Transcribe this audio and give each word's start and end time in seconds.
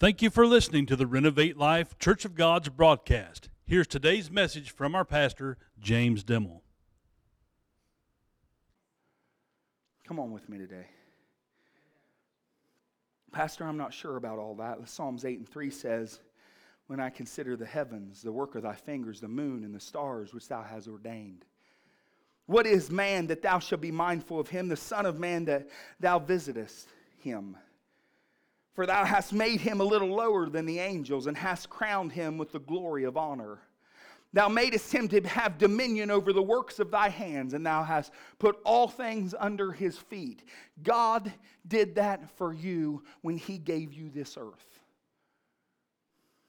Thank 0.00 0.22
you 0.22 0.30
for 0.30 0.46
listening 0.46 0.86
to 0.86 0.96
the 0.96 1.06
Renovate 1.06 1.58
Life 1.58 1.98
Church 1.98 2.24
of 2.24 2.34
God's 2.34 2.70
broadcast. 2.70 3.50
Here's 3.66 3.86
today's 3.86 4.30
message 4.30 4.70
from 4.70 4.94
our 4.94 5.04
pastor, 5.04 5.58
James 5.78 6.24
Dimel. 6.24 6.62
Come 10.08 10.18
on 10.18 10.32
with 10.32 10.48
me 10.48 10.56
today. 10.56 10.86
Pastor, 13.30 13.64
I'm 13.64 13.76
not 13.76 13.92
sure 13.92 14.16
about 14.16 14.38
all 14.38 14.54
that. 14.54 14.88
Psalms 14.88 15.26
8 15.26 15.40
and 15.40 15.46
3 15.46 15.70
says, 15.70 16.20
When 16.86 16.98
I 16.98 17.10
consider 17.10 17.54
the 17.54 17.66
heavens, 17.66 18.22
the 18.22 18.32
work 18.32 18.54
of 18.54 18.62
thy 18.62 18.76
fingers, 18.76 19.20
the 19.20 19.28
moon 19.28 19.64
and 19.64 19.74
the 19.74 19.80
stars 19.80 20.32
which 20.32 20.48
thou 20.48 20.62
hast 20.62 20.88
ordained. 20.88 21.44
What 22.46 22.66
is 22.66 22.90
man 22.90 23.26
that 23.26 23.42
thou 23.42 23.58
shalt 23.58 23.82
be 23.82 23.92
mindful 23.92 24.40
of 24.40 24.48
him, 24.48 24.68
the 24.68 24.76
Son 24.76 25.04
of 25.04 25.18
Man 25.18 25.44
that 25.44 25.68
thou 26.00 26.18
visitest 26.18 26.88
him? 27.18 27.58
For 28.80 28.86
thou 28.86 29.04
hast 29.04 29.34
made 29.34 29.60
him 29.60 29.82
a 29.82 29.84
little 29.84 30.08
lower 30.08 30.48
than 30.48 30.64
the 30.64 30.78
angels, 30.78 31.26
and 31.26 31.36
hast 31.36 31.68
crowned 31.68 32.12
him 32.12 32.38
with 32.38 32.50
the 32.50 32.60
glory 32.60 33.04
of 33.04 33.18
honor. 33.18 33.58
Thou 34.32 34.48
madest 34.48 34.90
him 34.90 35.06
to 35.08 35.20
have 35.28 35.58
dominion 35.58 36.10
over 36.10 36.32
the 36.32 36.42
works 36.42 36.78
of 36.78 36.90
thy 36.90 37.10
hands, 37.10 37.52
and 37.52 37.66
thou 37.66 37.82
hast 37.82 38.10
put 38.38 38.58
all 38.64 38.88
things 38.88 39.34
under 39.38 39.70
his 39.70 39.98
feet. 39.98 40.44
God 40.82 41.30
did 41.68 41.96
that 41.96 42.30
for 42.38 42.54
you 42.54 43.02
when 43.20 43.36
he 43.36 43.58
gave 43.58 43.92
you 43.92 44.08
this 44.08 44.38
earth. 44.40 44.80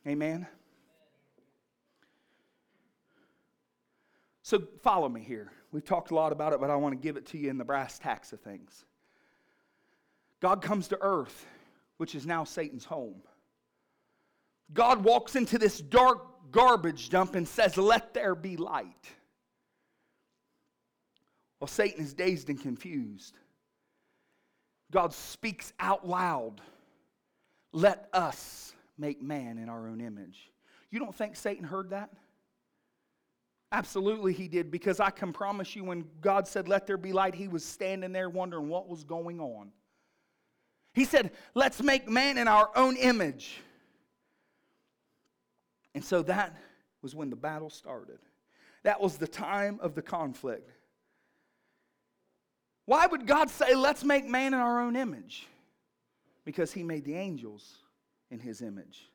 Amen? 0.07 0.47
So 4.41 4.63
follow 4.83 5.09
me 5.09 5.19
here. 5.19 5.51
We've 5.73 5.83
talked 5.83 6.11
a 6.11 6.15
lot 6.15 6.31
about 6.31 6.53
it, 6.53 6.61
but 6.61 6.69
I 6.69 6.77
want 6.77 6.93
to 6.93 7.03
give 7.03 7.17
it 7.17 7.25
to 7.25 7.37
you 7.37 7.49
in 7.49 7.57
the 7.57 7.65
brass 7.65 7.99
tacks 7.99 8.31
of 8.31 8.39
things. 8.39 8.85
God 10.39 10.61
comes 10.61 10.87
to 10.87 10.97
earth, 11.01 11.45
which 12.01 12.15
is 12.15 12.25
now 12.25 12.43
Satan's 12.43 12.83
home. 12.83 13.21
God 14.73 15.03
walks 15.03 15.35
into 15.35 15.59
this 15.59 15.77
dark 15.79 16.51
garbage 16.51 17.09
dump 17.11 17.35
and 17.35 17.47
says, 17.47 17.77
Let 17.77 18.15
there 18.15 18.33
be 18.33 18.57
light. 18.57 19.05
Well, 21.59 21.67
Satan 21.67 22.03
is 22.03 22.15
dazed 22.15 22.49
and 22.49 22.59
confused. 22.59 23.37
God 24.89 25.13
speaks 25.13 25.73
out 25.79 26.07
loud, 26.07 26.59
Let 27.71 28.09
us 28.13 28.73
make 28.97 29.21
man 29.21 29.59
in 29.59 29.69
our 29.69 29.87
own 29.87 30.01
image. 30.01 30.49
You 30.89 30.97
don't 30.97 31.13
think 31.13 31.35
Satan 31.35 31.65
heard 31.65 31.91
that? 31.91 32.09
Absolutely, 33.71 34.33
he 34.33 34.47
did, 34.47 34.71
because 34.71 34.99
I 34.99 35.11
can 35.11 35.31
promise 35.31 35.75
you 35.75 35.83
when 35.83 36.05
God 36.19 36.47
said, 36.47 36.67
Let 36.67 36.87
there 36.87 36.97
be 36.97 37.13
light, 37.13 37.35
he 37.35 37.47
was 37.47 37.63
standing 37.63 38.11
there 38.11 38.27
wondering 38.27 38.69
what 38.69 38.89
was 38.89 39.03
going 39.03 39.39
on. 39.39 39.71
He 40.93 41.05
said, 41.05 41.31
Let's 41.53 41.81
make 41.81 42.09
man 42.09 42.37
in 42.37 42.47
our 42.47 42.69
own 42.75 42.97
image. 42.97 43.59
And 45.93 46.03
so 46.03 46.21
that 46.23 46.55
was 47.01 47.15
when 47.15 47.29
the 47.29 47.35
battle 47.35 47.69
started. 47.69 48.19
That 48.83 48.99
was 48.99 49.17
the 49.17 49.27
time 49.27 49.79
of 49.81 49.95
the 49.95 50.01
conflict. 50.01 50.69
Why 52.85 53.05
would 53.05 53.27
God 53.27 53.49
say, 53.49 53.75
Let's 53.75 54.03
make 54.03 54.25
man 54.25 54.53
in 54.53 54.59
our 54.59 54.81
own 54.81 54.95
image? 54.95 55.47
Because 56.43 56.73
he 56.73 56.83
made 56.83 57.05
the 57.05 57.15
angels 57.15 57.75
in 58.29 58.39
his 58.39 58.61
image. 58.61 59.07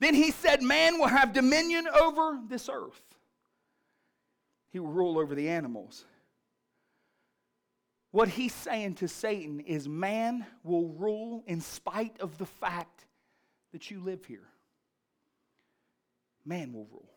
Then 0.00 0.14
he 0.14 0.30
said, 0.32 0.62
Man 0.62 0.98
will 0.98 1.08
have 1.08 1.32
dominion 1.32 1.86
over 1.88 2.38
this 2.48 2.68
earth. 2.70 3.02
He 4.72 4.80
will 4.80 4.92
rule 4.92 5.18
over 5.18 5.34
the 5.34 5.48
animals. 5.48 6.04
What 8.14 8.28
he's 8.28 8.54
saying 8.54 8.94
to 8.96 9.08
Satan 9.08 9.58
is, 9.58 9.88
Man 9.88 10.46
will 10.62 10.86
rule 10.90 11.42
in 11.48 11.60
spite 11.60 12.20
of 12.20 12.38
the 12.38 12.46
fact 12.46 13.06
that 13.72 13.90
you 13.90 13.98
live 13.98 14.24
here. 14.24 14.46
Man 16.44 16.72
will 16.72 16.86
rule. 16.92 17.10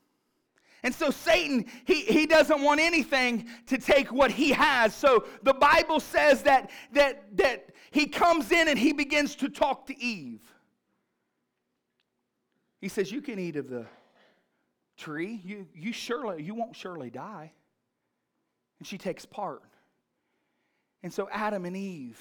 And 0.82 0.96
so 0.96 1.12
Satan, 1.12 1.68
he, 1.86 2.02
he 2.02 2.26
doesn't 2.26 2.64
want 2.64 2.80
anything 2.80 3.48
to 3.68 3.78
take 3.78 4.12
what 4.12 4.32
he 4.32 4.50
has. 4.54 4.96
So 4.96 5.26
the 5.44 5.54
Bible 5.54 6.00
says 6.00 6.42
that, 6.42 6.72
that, 6.94 7.38
that 7.38 7.70
he 7.92 8.08
comes 8.08 8.52
in 8.52 8.68
and 8.68 8.80
he 8.80 8.92
begins 8.92 9.36
to 9.36 9.50
talk 9.50 9.86
to 9.86 10.02
Eve. 10.02 10.42
He 12.82 12.88
says, 12.90 13.12
You 13.12 13.22
can 13.22 13.38
eat 13.38 13.56
of 13.56 13.70
the 13.70 13.86
tree. 14.98 15.42
You, 15.46 15.68
you 15.76 15.94
surely, 15.94 16.42
you 16.42 16.56
won't 16.56 16.76
surely 16.76 17.12
die. 17.12 17.52
And 18.80 18.88
she 18.88 18.98
takes 18.98 19.28
part. 19.28 19.62
And 21.04 21.14
so 21.14 21.30
Adam 21.32 21.66
and 21.66 21.78
Eve, 21.78 22.20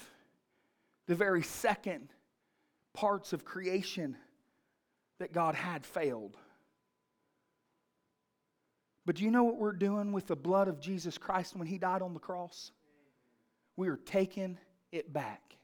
the 1.07 1.15
very 1.15 1.43
second 1.43 2.09
parts 2.93 3.33
of 3.33 3.45
creation 3.45 4.17
that 5.19 5.33
God 5.33 5.55
had 5.55 5.85
failed. 5.85 6.37
But 9.05 9.15
do 9.15 9.23
you 9.23 9.31
know 9.31 9.43
what 9.43 9.57
we're 9.57 9.71
doing 9.71 10.11
with 10.11 10.27
the 10.27 10.35
blood 10.35 10.67
of 10.67 10.79
Jesus 10.79 11.17
Christ 11.17 11.55
when 11.55 11.67
He 11.67 11.77
died 11.77 12.01
on 12.01 12.13
the 12.13 12.19
cross? 12.19 12.71
We 13.75 13.87
are 13.87 13.97
taking 13.97 14.57
it 14.91 15.11
back. 15.11 15.56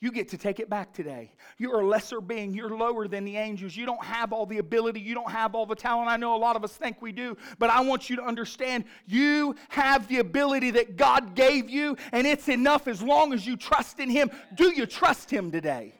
You 0.00 0.12
get 0.12 0.28
to 0.30 0.38
take 0.38 0.60
it 0.60 0.68
back 0.68 0.92
today. 0.92 1.32
You're 1.56 1.80
a 1.80 1.86
lesser 1.86 2.20
being. 2.20 2.52
You're 2.52 2.76
lower 2.76 3.08
than 3.08 3.24
the 3.24 3.36
angels. 3.36 3.74
You 3.74 3.86
don't 3.86 4.04
have 4.04 4.32
all 4.32 4.44
the 4.44 4.58
ability. 4.58 5.00
You 5.00 5.14
don't 5.14 5.30
have 5.30 5.54
all 5.54 5.64
the 5.64 5.74
talent. 5.74 6.10
I 6.10 6.16
know 6.16 6.34
a 6.34 6.36
lot 6.36 6.56
of 6.56 6.64
us 6.64 6.72
think 6.72 7.00
we 7.00 7.10
do, 7.10 7.38
but 7.58 7.70
I 7.70 7.80
want 7.80 8.10
you 8.10 8.16
to 8.16 8.22
understand 8.22 8.84
you 9.06 9.56
have 9.70 10.06
the 10.08 10.18
ability 10.18 10.72
that 10.72 10.96
God 10.96 11.34
gave 11.34 11.70
you, 11.70 11.96
and 12.12 12.26
it's 12.26 12.48
enough 12.48 12.86
as 12.86 13.00
long 13.00 13.32
as 13.32 13.46
you 13.46 13.56
trust 13.56 13.98
in 13.98 14.10
Him. 14.10 14.30
Do 14.54 14.74
you 14.74 14.84
trust 14.84 15.30
Him 15.30 15.50
today? 15.50 15.94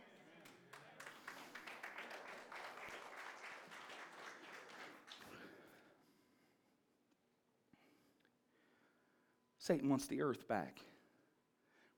Satan 9.59 9.89
wants 9.89 10.07
the 10.09 10.21
earth 10.21 10.47
back. 10.47 10.79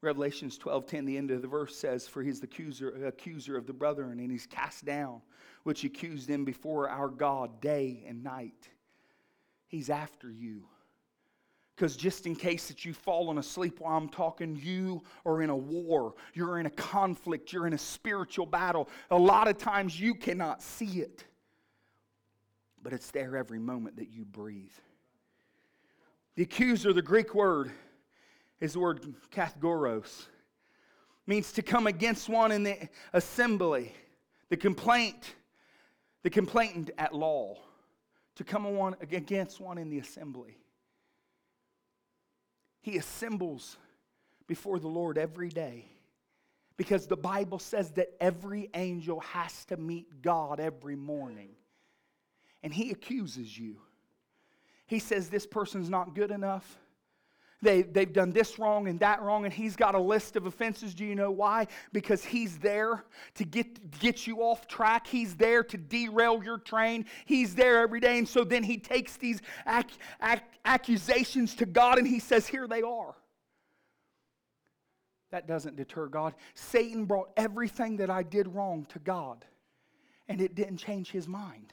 Revelations 0.02 0.58
12:10, 0.58 1.06
the 1.06 1.16
end 1.16 1.30
of 1.30 1.42
the 1.42 1.48
verse 1.48 1.76
says, 1.76 2.06
For 2.06 2.22
he's 2.22 2.40
the 2.40 2.46
accuser, 2.46 3.06
accuser 3.06 3.56
of 3.56 3.66
the 3.66 3.72
brethren, 3.72 4.20
and 4.20 4.30
he's 4.30 4.46
cast 4.46 4.84
down, 4.84 5.22
which 5.62 5.84
accused 5.84 6.28
them 6.28 6.44
before 6.44 6.88
our 6.88 7.08
God 7.08 7.60
day 7.60 8.04
and 8.06 8.22
night. 8.22 8.68
He's 9.68 9.90
after 9.90 10.30
you. 10.30 10.64
Because 11.74 11.94
just 11.94 12.26
in 12.26 12.34
case 12.34 12.68
that 12.68 12.86
you've 12.86 12.96
fallen 12.96 13.36
asleep 13.36 13.80
while 13.80 13.98
I'm 13.98 14.08
talking, 14.08 14.56
you 14.56 15.02
are 15.26 15.42
in 15.42 15.50
a 15.50 15.56
war. 15.56 16.14
You're 16.32 16.58
in 16.58 16.64
a 16.64 16.70
conflict. 16.70 17.52
You're 17.52 17.66
in 17.66 17.74
a 17.74 17.78
spiritual 17.78 18.46
battle. 18.46 18.88
A 19.10 19.18
lot 19.18 19.46
of 19.46 19.58
times 19.58 20.00
you 20.00 20.14
cannot 20.14 20.62
see 20.62 21.00
it, 21.00 21.24
but 22.82 22.94
it's 22.94 23.10
there 23.10 23.36
every 23.36 23.58
moment 23.58 23.96
that 23.96 24.08
you 24.08 24.24
breathe. 24.24 24.72
The 26.36 26.44
accuser, 26.44 26.94
the 26.94 27.02
Greek 27.02 27.34
word, 27.34 27.72
is 28.60 28.74
the 28.74 28.80
word 28.80 29.02
kategoros. 29.30 30.26
Means 31.26 31.52
to 31.52 31.62
come 31.62 31.86
against 31.86 32.28
one 32.28 32.52
in 32.52 32.62
the 32.62 32.88
assembly. 33.12 33.92
The 34.48 34.56
complaint, 34.56 35.34
the 36.22 36.30
complainant 36.30 36.90
at 36.98 37.14
law. 37.14 37.58
To 38.36 38.44
come 38.44 38.66
on 38.66 38.96
against 39.00 39.60
one 39.60 39.78
in 39.78 39.90
the 39.90 39.98
assembly. 39.98 40.58
He 42.82 42.98
assembles 42.98 43.76
before 44.46 44.78
the 44.78 44.88
Lord 44.88 45.18
every 45.18 45.48
day. 45.48 45.86
Because 46.76 47.06
the 47.06 47.16
Bible 47.16 47.58
says 47.58 47.90
that 47.92 48.10
every 48.20 48.68
angel 48.74 49.20
has 49.20 49.64
to 49.66 49.76
meet 49.76 50.22
God 50.22 50.60
every 50.60 50.94
morning. 50.94 51.48
And 52.62 52.72
he 52.72 52.90
accuses 52.90 53.58
you. 53.58 53.78
He 54.86 54.98
says 54.98 55.28
this 55.28 55.46
person's 55.46 55.88
not 55.88 56.14
good 56.14 56.30
enough. 56.30 56.78
They, 57.62 57.82
they've 57.82 58.12
done 58.12 58.32
this 58.32 58.58
wrong 58.58 58.86
and 58.86 59.00
that 59.00 59.22
wrong, 59.22 59.44
and 59.44 59.52
he's 59.52 59.76
got 59.76 59.94
a 59.94 60.00
list 60.00 60.36
of 60.36 60.44
offenses. 60.46 60.94
Do 60.94 61.04
you 61.04 61.14
know 61.14 61.30
why? 61.30 61.68
Because 61.92 62.22
he's 62.22 62.58
there 62.58 63.04
to 63.34 63.44
get, 63.44 63.98
get 63.98 64.26
you 64.26 64.40
off 64.42 64.68
track. 64.68 65.06
He's 65.06 65.34
there 65.36 65.64
to 65.64 65.76
derail 65.78 66.42
your 66.44 66.58
train. 66.58 67.06
He's 67.24 67.54
there 67.54 67.80
every 67.80 68.00
day. 68.00 68.18
And 68.18 68.28
so 68.28 68.44
then 68.44 68.62
he 68.62 68.76
takes 68.76 69.16
these 69.16 69.40
ac- 69.66 69.96
ac- 70.22 70.42
accusations 70.66 71.54
to 71.56 71.66
God 71.66 71.98
and 71.98 72.06
he 72.06 72.18
says, 72.18 72.46
Here 72.46 72.68
they 72.68 72.82
are. 72.82 73.14
That 75.30 75.48
doesn't 75.48 75.76
deter 75.76 76.06
God. 76.06 76.34
Satan 76.54 77.04
brought 77.04 77.30
everything 77.36 77.96
that 77.96 78.10
I 78.10 78.22
did 78.22 78.54
wrong 78.54 78.86
to 78.90 78.98
God, 78.98 79.44
and 80.28 80.40
it 80.40 80.54
didn't 80.54 80.76
change 80.76 81.10
his 81.10 81.26
mind. 81.26 81.72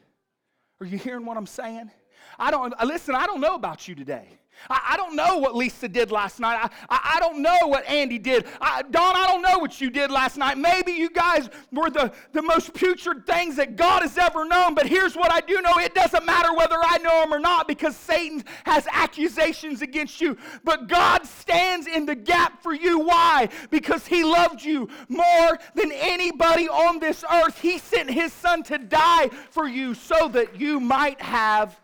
Are 0.79 0.85
you 0.85 0.97
hearing 0.97 1.25
what 1.25 1.37
I'm 1.37 1.45
saying? 1.45 1.91
I 2.39 2.51
don't, 2.51 2.73
uh, 2.79 2.85
listen, 2.85 3.15
I 3.15 3.25
don't 3.25 3.41
know 3.41 3.55
about 3.55 3.87
you 3.87 3.95
today. 3.95 4.39
I, 4.69 4.91
I 4.93 4.97
don't 4.97 5.15
know 5.15 5.37
what 5.37 5.55
Lisa 5.55 5.87
did 5.87 6.11
last 6.11 6.39
night. 6.39 6.57
I, 6.61 6.69
I, 6.89 7.15
I 7.15 7.19
don't 7.19 7.41
know 7.41 7.67
what 7.67 7.85
Andy 7.87 8.19
did. 8.19 8.45
I, 8.61 8.81
Don, 8.83 9.15
I 9.15 9.25
don't 9.27 9.41
know 9.41 9.59
what 9.59 9.81
you 9.81 9.89
did 9.89 10.11
last 10.11 10.37
night. 10.37 10.57
Maybe 10.57 10.93
you 10.93 11.09
guys 11.09 11.49
were 11.71 11.89
the, 11.89 12.11
the 12.31 12.41
most 12.41 12.73
putrid 12.73 13.25
things 13.25 13.55
that 13.57 13.75
God 13.75 14.01
has 14.01 14.17
ever 14.17 14.45
known. 14.45 14.75
But 14.75 14.87
here's 14.87 15.15
what 15.15 15.31
I 15.31 15.41
do 15.41 15.61
know 15.61 15.73
it 15.77 15.95
doesn't 15.95 16.25
matter 16.25 16.53
whether 16.53 16.77
I 16.81 16.97
know 16.99 17.23
him 17.23 17.33
or 17.33 17.39
not 17.39 17.67
because 17.67 17.95
Satan 17.95 18.43
has 18.65 18.87
accusations 18.91 19.81
against 19.81 20.21
you. 20.21 20.37
But 20.63 20.87
God 20.87 21.25
stands 21.25 21.87
in 21.87 22.05
the 22.05 22.15
gap 22.15 22.61
for 22.61 22.73
you. 22.73 22.99
Why? 22.99 23.49
Because 23.69 24.07
he 24.07 24.23
loved 24.23 24.63
you 24.63 24.89
more 25.09 25.59
than 25.75 25.91
anybody 25.91 26.69
on 26.69 26.99
this 26.99 27.23
earth. 27.31 27.59
He 27.59 27.77
sent 27.77 28.09
his 28.09 28.31
son 28.33 28.63
to 28.63 28.77
die 28.77 29.29
for 29.49 29.67
you 29.67 29.93
so 29.93 30.27
that 30.29 30.59
you 30.59 30.79
might 30.79 31.21
have 31.21 31.79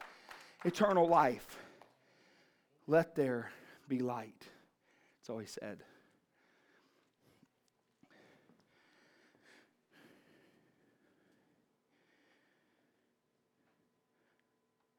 eternal 0.65 1.07
life. 1.07 1.57
Let 2.87 3.15
there 3.15 3.51
be 3.87 3.99
light. 3.99 4.47
That's 5.19 5.29
all 5.29 5.39
he 5.39 5.47
said. 5.47 5.83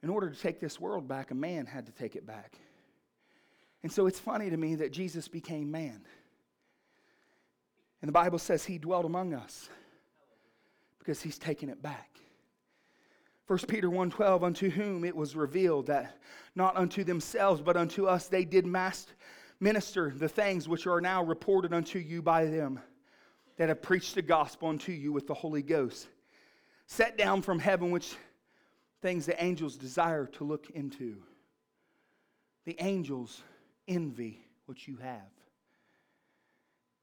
In 0.02 0.08
order 0.08 0.30
to 0.30 0.40
take 0.40 0.60
this 0.60 0.80
world 0.80 1.06
back, 1.06 1.30
a 1.30 1.34
man 1.34 1.66
had 1.66 1.86
to 1.86 1.92
take 1.92 2.16
it 2.16 2.26
back. 2.26 2.56
And 3.82 3.92
so 3.92 4.06
it's 4.06 4.18
funny 4.18 4.50
to 4.50 4.56
me 4.56 4.76
that 4.76 4.92
Jesus 4.92 5.28
became 5.28 5.70
man. 5.70 6.00
And 8.00 8.08
the 8.08 8.12
Bible 8.12 8.38
says 8.38 8.64
he 8.64 8.78
dwelt 8.78 9.04
among 9.04 9.34
us 9.34 9.68
because 10.98 11.20
he's 11.20 11.38
taken 11.38 11.68
it 11.68 11.82
back. 11.82 12.19
1 13.50 13.58
Peter 13.66 13.90
1:12 13.90 14.44
unto 14.44 14.70
whom 14.70 15.04
it 15.04 15.16
was 15.16 15.34
revealed 15.34 15.86
that 15.86 16.16
not 16.54 16.76
unto 16.76 17.02
themselves 17.02 17.60
but 17.60 17.76
unto 17.76 18.06
us 18.06 18.28
they 18.28 18.44
did 18.44 18.64
minister 19.58 20.12
the 20.14 20.28
things 20.28 20.68
which 20.68 20.86
are 20.86 21.00
now 21.00 21.24
reported 21.24 21.72
unto 21.72 21.98
you 21.98 22.22
by 22.22 22.44
them 22.44 22.78
that 23.56 23.68
have 23.68 23.82
preached 23.82 24.14
the 24.14 24.22
gospel 24.22 24.68
unto 24.68 24.92
you 24.92 25.10
with 25.12 25.26
the 25.26 25.34
Holy 25.34 25.62
Ghost 25.62 26.06
set 26.86 27.18
down 27.18 27.42
from 27.42 27.58
heaven 27.58 27.90
which 27.90 28.14
things 29.02 29.26
the 29.26 29.42
angels 29.42 29.76
desire 29.76 30.26
to 30.26 30.44
look 30.44 30.70
into. 30.70 31.16
The 32.66 32.76
angels 32.78 33.42
envy 33.88 34.46
what 34.66 34.86
you 34.86 34.96
have. 34.98 35.32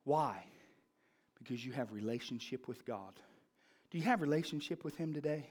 Why? 0.06 0.46
Because 1.40 1.66
you 1.66 1.74
have 1.74 1.92
relationship 1.92 2.70
with 2.70 2.86
God. 2.86 3.20
Do 3.92 3.98
you 3.98 4.06
have 4.06 4.22
relationship 4.22 4.86
with 4.86 4.96
him 4.96 5.14
today 5.14 5.50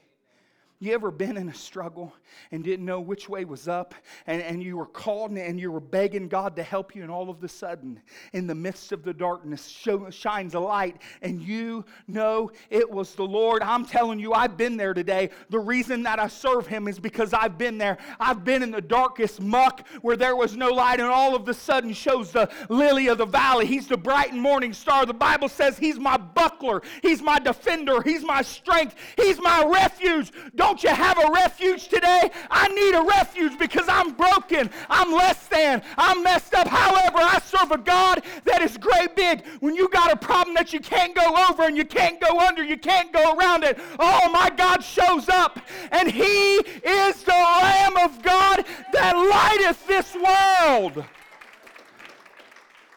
you 0.79 0.93
ever 0.93 1.09
been 1.09 1.37
in 1.37 1.49
a 1.49 1.53
struggle 1.53 2.13
and 2.51 2.63
didn't 2.63 2.85
know 2.85 2.99
which 2.99 3.27
way 3.27 3.45
was 3.45 3.67
up 3.67 3.95
and, 4.27 4.41
and 4.41 4.61
you 4.61 4.77
were 4.77 4.85
called 4.85 5.31
and 5.31 5.59
you 5.59 5.71
were 5.71 5.79
begging 5.79 6.27
God 6.27 6.55
to 6.55 6.63
help 6.63 6.95
you, 6.95 7.01
and 7.01 7.11
all 7.11 7.29
of 7.29 7.43
a 7.43 7.47
sudden, 7.47 7.99
in 8.33 8.45
the 8.45 8.55
midst 8.55 8.91
of 8.91 9.03
the 9.03 9.13
darkness, 9.13 9.67
show, 9.67 10.09
shines 10.09 10.53
a 10.53 10.59
light 10.59 10.97
and 11.21 11.41
you 11.41 11.83
know 12.07 12.51
it 12.69 12.89
was 12.89 13.15
the 13.15 13.23
Lord? 13.23 13.63
I'm 13.63 13.85
telling 13.85 14.19
you, 14.19 14.33
I've 14.33 14.55
been 14.55 14.77
there 14.77 14.93
today. 14.93 15.31
The 15.49 15.59
reason 15.59 16.03
that 16.03 16.19
I 16.19 16.27
serve 16.27 16.67
Him 16.67 16.87
is 16.87 16.99
because 16.99 17.33
I've 17.33 17.57
been 17.57 17.77
there. 17.77 17.97
I've 18.19 18.43
been 18.43 18.61
in 18.61 18.71
the 18.71 18.81
darkest 18.81 19.41
muck 19.41 19.87
where 20.01 20.15
there 20.15 20.35
was 20.35 20.55
no 20.55 20.69
light, 20.69 20.99
and 20.99 21.09
all 21.09 21.35
of 21.35 21.47
a 21.49 21.53
sudden 21.53 21.93
shows 21.93 22.31
the 22.31 22.49
lily 22.69 23.07
of 23.07 23.17
the 23.17 23.25
valley. 23.25 23.65
He's 23.65 23.87
the 23.87 23.97
bright 23.97 24.31
and 24.31 24.41
morning 24.41 24.73
star. 24.73 25.05
The 25.05 25.13
Bible 25.13 25.49
says 25.49 25.77
He's 25.77 25.99
my 25.99 26.17
buckler, 26.17 26.81
He's 27.01 27.21
my 27.21 27.39
defender, 27.39 28.01
He's 28.01 28.23
my 28.23 28.41
strength, 28.43 28.95
He's 29.17 29.41
my 29.41 29.65
refuge. 29.65 30.31
Don't 30.55 30.66
don't 30.67 30.83
you 30.83 30.89
have 30.89 31.17
a 31.17 31.31
refuge 31.31 31.87
today? 31.87 32.29
I 32.51 32.67
need 32.67 32.93
a 32.93 33.01
refuge 33.01 33.57
because 33.57 33.87
I'm 33.87 34.11
broken. 34.11 34.69
I'm 34.89 35.13
less 35.13 35.47
than. 35.47 35.81
I'm 35.97 36.21
messed 36.23 36.53
up. 36.53 36.67
However, 36.67 37.19
I 37.19 37.39
serve 37.39 37.71
a 37.71 37.77
God 37.77 38.21
that 38.43 38.61
is 38.61 38.77
great 38.77 39.15
big. 39.15 39.45
When 39.61 39.75
you 39.75 39.87
got 39.87 40.11
a 40.11 40.17
problem 40.17 40.55
that 40.55 40.73
you 40.73 40.81
can't 40.81 41.15
go 41.15 41.47
over 41.49 41.63
and 41.63 41.77
you 41.77 41.85
can't 41.85 42.19
go 42.19 42.39
under, 42.39 42.63
you 42.65 42.77
can't 42.77 43.13
go 43.13 43.33
around 43.35 43.63
it, 43.63 43.79
oh, 43.97 44.29
my 44.29 44.49
God 44.49 44.83
shows 44.83 45.29
up. 45.29 45.57
And 45.91 46.11
He 46.11 46.55
is 46.55 47.23
the 47.23 47.31
Lamb 47.31 47.95
of 47.95 48.21
God 48.21 48.65
that 48.91 49.15
lighteth 49.15 49.87
this 49.87 50.13
world. 50.15 51.05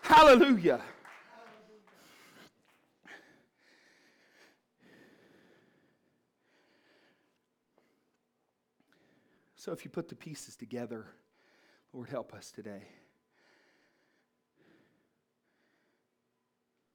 Hallelujah. 0.02 0.82
So 9.60 9.72
if 9.72 9.84
you 9.84 9.90
put 9.90 10.08
the 10.08 10.14
pieces 10.14 10.56
together, 10.56 11.04
Lord, 11.92 12.08
help 12.08 12.32
us 12.32 12.50
today. 12.50 12.80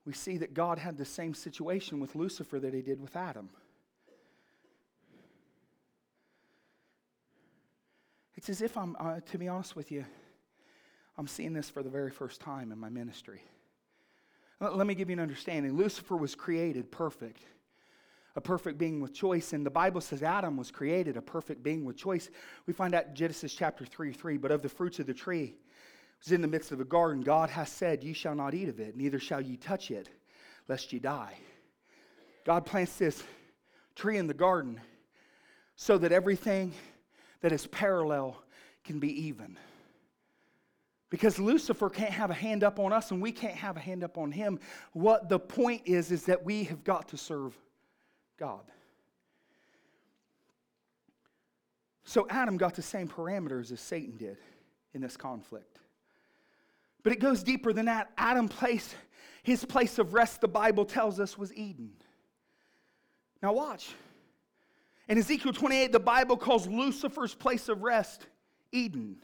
We 0.03 0.13
see 0.13 0.37
that 0.37 0.55
God 0.55 0.79
had 0.79 0.97
the 0.97 1.05
same 1.05 1.35
situation 1.35 1.99
with 1.99 2.15
Lucifer 2.15 2.59
that 2.59 2.73
he 2.73 2.81
did 2.81 2.99
with 2.99 3.15
Adam. 3.15 3.51
It's 8.33 8.49
as 8.49 8.63
if 8.63 8.75
I'm, 8.77 8.95
uh, 8.99 9.19
to 9.19 9.37
be 9.37 9.47
honest 9.47 9.75
with 9.75 9.91
you, 9.91 10.03
I'm 11.19 11.27
seeing 11.27 11.53
this 11.53 11.69
for 11.69 11.83
the 11.83 11.91
very 11.91 12.09
first 12.09 12.41
time 12.41 12.71
in 12.71 12.79
my 12.79 12.89
ministry. 12.89 13.43
Let 14.59 14.87
me 14.87 14.95
give 14.95 15.11
you 15.11 15.13
an 15.13 15.19
understanding. 15.19 15.77
Lucifer 15.77 16.17
was 16.17 16.33
created 16.33 16.91
perfect 16.91 17.43
a 18.35 18.41
perfect 18.41 18.77
being 18.77 18.99
with 18.99 19.13
choice. 19.13 19.53
And 19.53 19.65
the 19.65 19.71
Bible 19.71 20.01
says 20.01 20.23
Adam 20.23 20.57
was 20.57 20.71
created 20.71 21.17
a 21.17 21.21
perfect 21.21 21.63
being 21.63 21.85
with 21.85 21.97
choice. 21.97 22.29
We 22.65 22.73
find 22.73 22.93
out 22.93 23.07
in 23.07 23.15
Genesis 23.15 23.53
chapter 23.53 23.85
3 23.85 24.11
3, 24.11 24.37
but 24.37 24.51
of 24.51 24.61
the 24.61 24.69
fruits 24.69 24.99
of 24.99 25.05
the 25.05 25.13
tree 25.13 25.55
was 26.23 26.31
in 26.31 26.41
the 26.41 26.47
midst 26.47 26.71
of 26.71 26.77
the 26.77 26.85
garden, 26.85 27.21
God 27.21 27.49
has 27.49 27.69
said, 27.69 28.03
Ye 28.03 28.13
shall 28.13 28.35
not 28.35 28.53
eat 28.53 28.69
of 28.69 28.79
it, 28.79 28.95
neither 28.95 29.19
shall 29.19 29.41
ye 29.41 29.57
touch 29.57 29.91
it, 29.91 30.09
lest 30.67 30.91
ye 30.91 30.99
die. 30.99 31.37
God 32.45 32.65
plants 32.65 32.97
this 32.97 33.23
tree 33.95 34.17
in 34.17 34.27
the 34.27 34.33
garden 34.33 34.79
so 35.75 35.97
that 35.97 36.11
everything 36.11 36.73
that 37.41 37.51
is 37.51 37.67
parallel 37.67 38.41
can 38.83 38.99
be 38.99 39.27
even. 39.27 39.57
Because 41.09 41.39
Lucifer 41.39 41.89
can't 41.89 42.11
have 42.11 42.29
a 42.29 42.35
hand 42.35 42.63
up 42.63 42.79
on 42.79 42.91
us 42.91 43.11
and 43.11 43.21
we 43.21 43.31
can't 43.31 43.55
have 43.55 43.77
a 43.77 43.79
hand 43.79 44.03
up 44.03 44.17
on 44.17 44.31
him. 44.31 44.59
What 44.93 45.29
the 45.29 45.39
point 45.39 45.83
is, 45.85 46.11
is 46.11 46.25
that 46.25 46.43
we 46.43 46.65
have 46.65 46.83
got 46.83 47.07
to 47.09 47.17
serve 47.17 47.57
God. 48.37 48.63
So 52.03 52.27
Adam 52.29 52.57
got 52.57 52.75
the 52.75 52.81
same 52.81 53.07
parameters 53.07 53.71
as 53.71 53.81
Satan 53.81 54.17
did 54.17 54.37
in 54.93 55.01
this 55.01 55.17
conflict. 55.17 55.79
But 57.03 57.13
it 57.13 57.19
goes 57.19 57.43
deeper 57.43 57.73
than 57.73 57.85
that. 57.85 58.11
Adam 58.17 58.47
placed 58.47 58.95
his 59.43 59.63
place 59.63 59.99
of 59.99 60.13
rest, 60.13 60.41
the 60.41 60.47
Bible 60.47 60.85
tells 60.85 61.19
us, 61.19 61.37
was 61.37 61.53
Eden. 61.53 61.91
Now, 63.43 63.53
watch. 63.53 63.93
In 65.07 65.19
Ezekiel 65.19 65.53
28, 65.53 65.91
the 65.91 65.99
Bible 65.99 66.35
calls 66.35 66.67
Lucifer's 66.67 67.35
place 67.35 67.69
of 67.69 67.83
rest 67.83 68.25
Eden. 68.71 69.17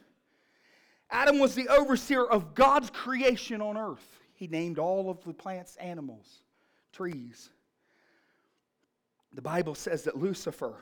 Adam 1.10 1.40
was 1.40 1.56
the 1.56 1.68
overseer 1.70 2.24
of 2.24 2.54
God's 2.54 2.90
creation 2.92 3.62
on 3.62 3.78
earth. 3.78 4.20
He 4.34 4.48
named 4.48 4.78
all 4.78 5.10
of 5.10 5.24
the 5.24 5.34
plants, 5.34 5.76
animals, 5.78 6.44
trees. 6.94 7.50
The 9.34 9.42
Bible 9.42 9.76
says 9.76 10.04
that 10.04 10.18
Lucifer 10.18 10.76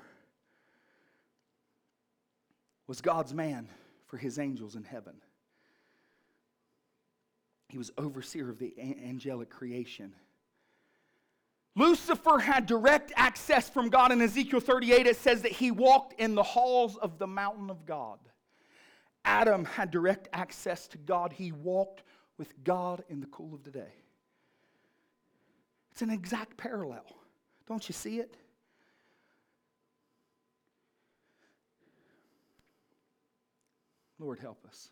was 2.88 3.02
God's 3.02 3.34
man 3.34 3.68
for 4.08 4.18
his 4.18 4.40
angels 4.40 4.76
in 4.76 4.84
heaven. 4.84 5.14
He 7.70 7.78
was 7.78 7.92
overseer 7.98 8.50
of 8.50 8.58
the 8.58 8.74
angelic 8.80 9.52
creation. 9.52 10.14
Lucifer 11.76 12.40
had 12.40 12.66
direct 12.66 13.12
access 13.16 13.70
from 13.70 13.90
God. 13.90 14.12
In 14.12 14.22
Ezekiel 14.22 14.60
38, 14.60 15.06
it 15.06 15.16
says 15.16 15.44
that 15.44 15.52
he 15.52 15.70
walked 15.70 16.20
in 16.20 16.34
the 16.34 16.44
halls 16.44 16.98
of 16.98 17.20
the 17.20 17.28
mountain 17.28 17.70
of 17.70 17.86
God. 17.86 18.18
Adam 19.24 19.66
had 19.66 19.92
direct 19.92 20.28
access 20.34 20.88
to 20.88 20.98
God. 20.98 21.32
He 21.32 21.52
walked 21.52 22.02
with 22.40 22.52
God 22.64 23.04
in 23.08 23.20
the 23.20 23.28
cool 23.28 23.54
of 23.54 23.64
the 23.64 23.72
day. 23.72 23.94
It's 25.92 26.02
an 26.02 26.10
exact 26.10 26.58
parallel. 26.58 27.06
Don't 27.70 27.88
you 27.88 27.94
see 27.94 28.20
it? 28.20 28.36
Lord, 34.18 34.40
help 34.40 34.66
us. 34.68 34.90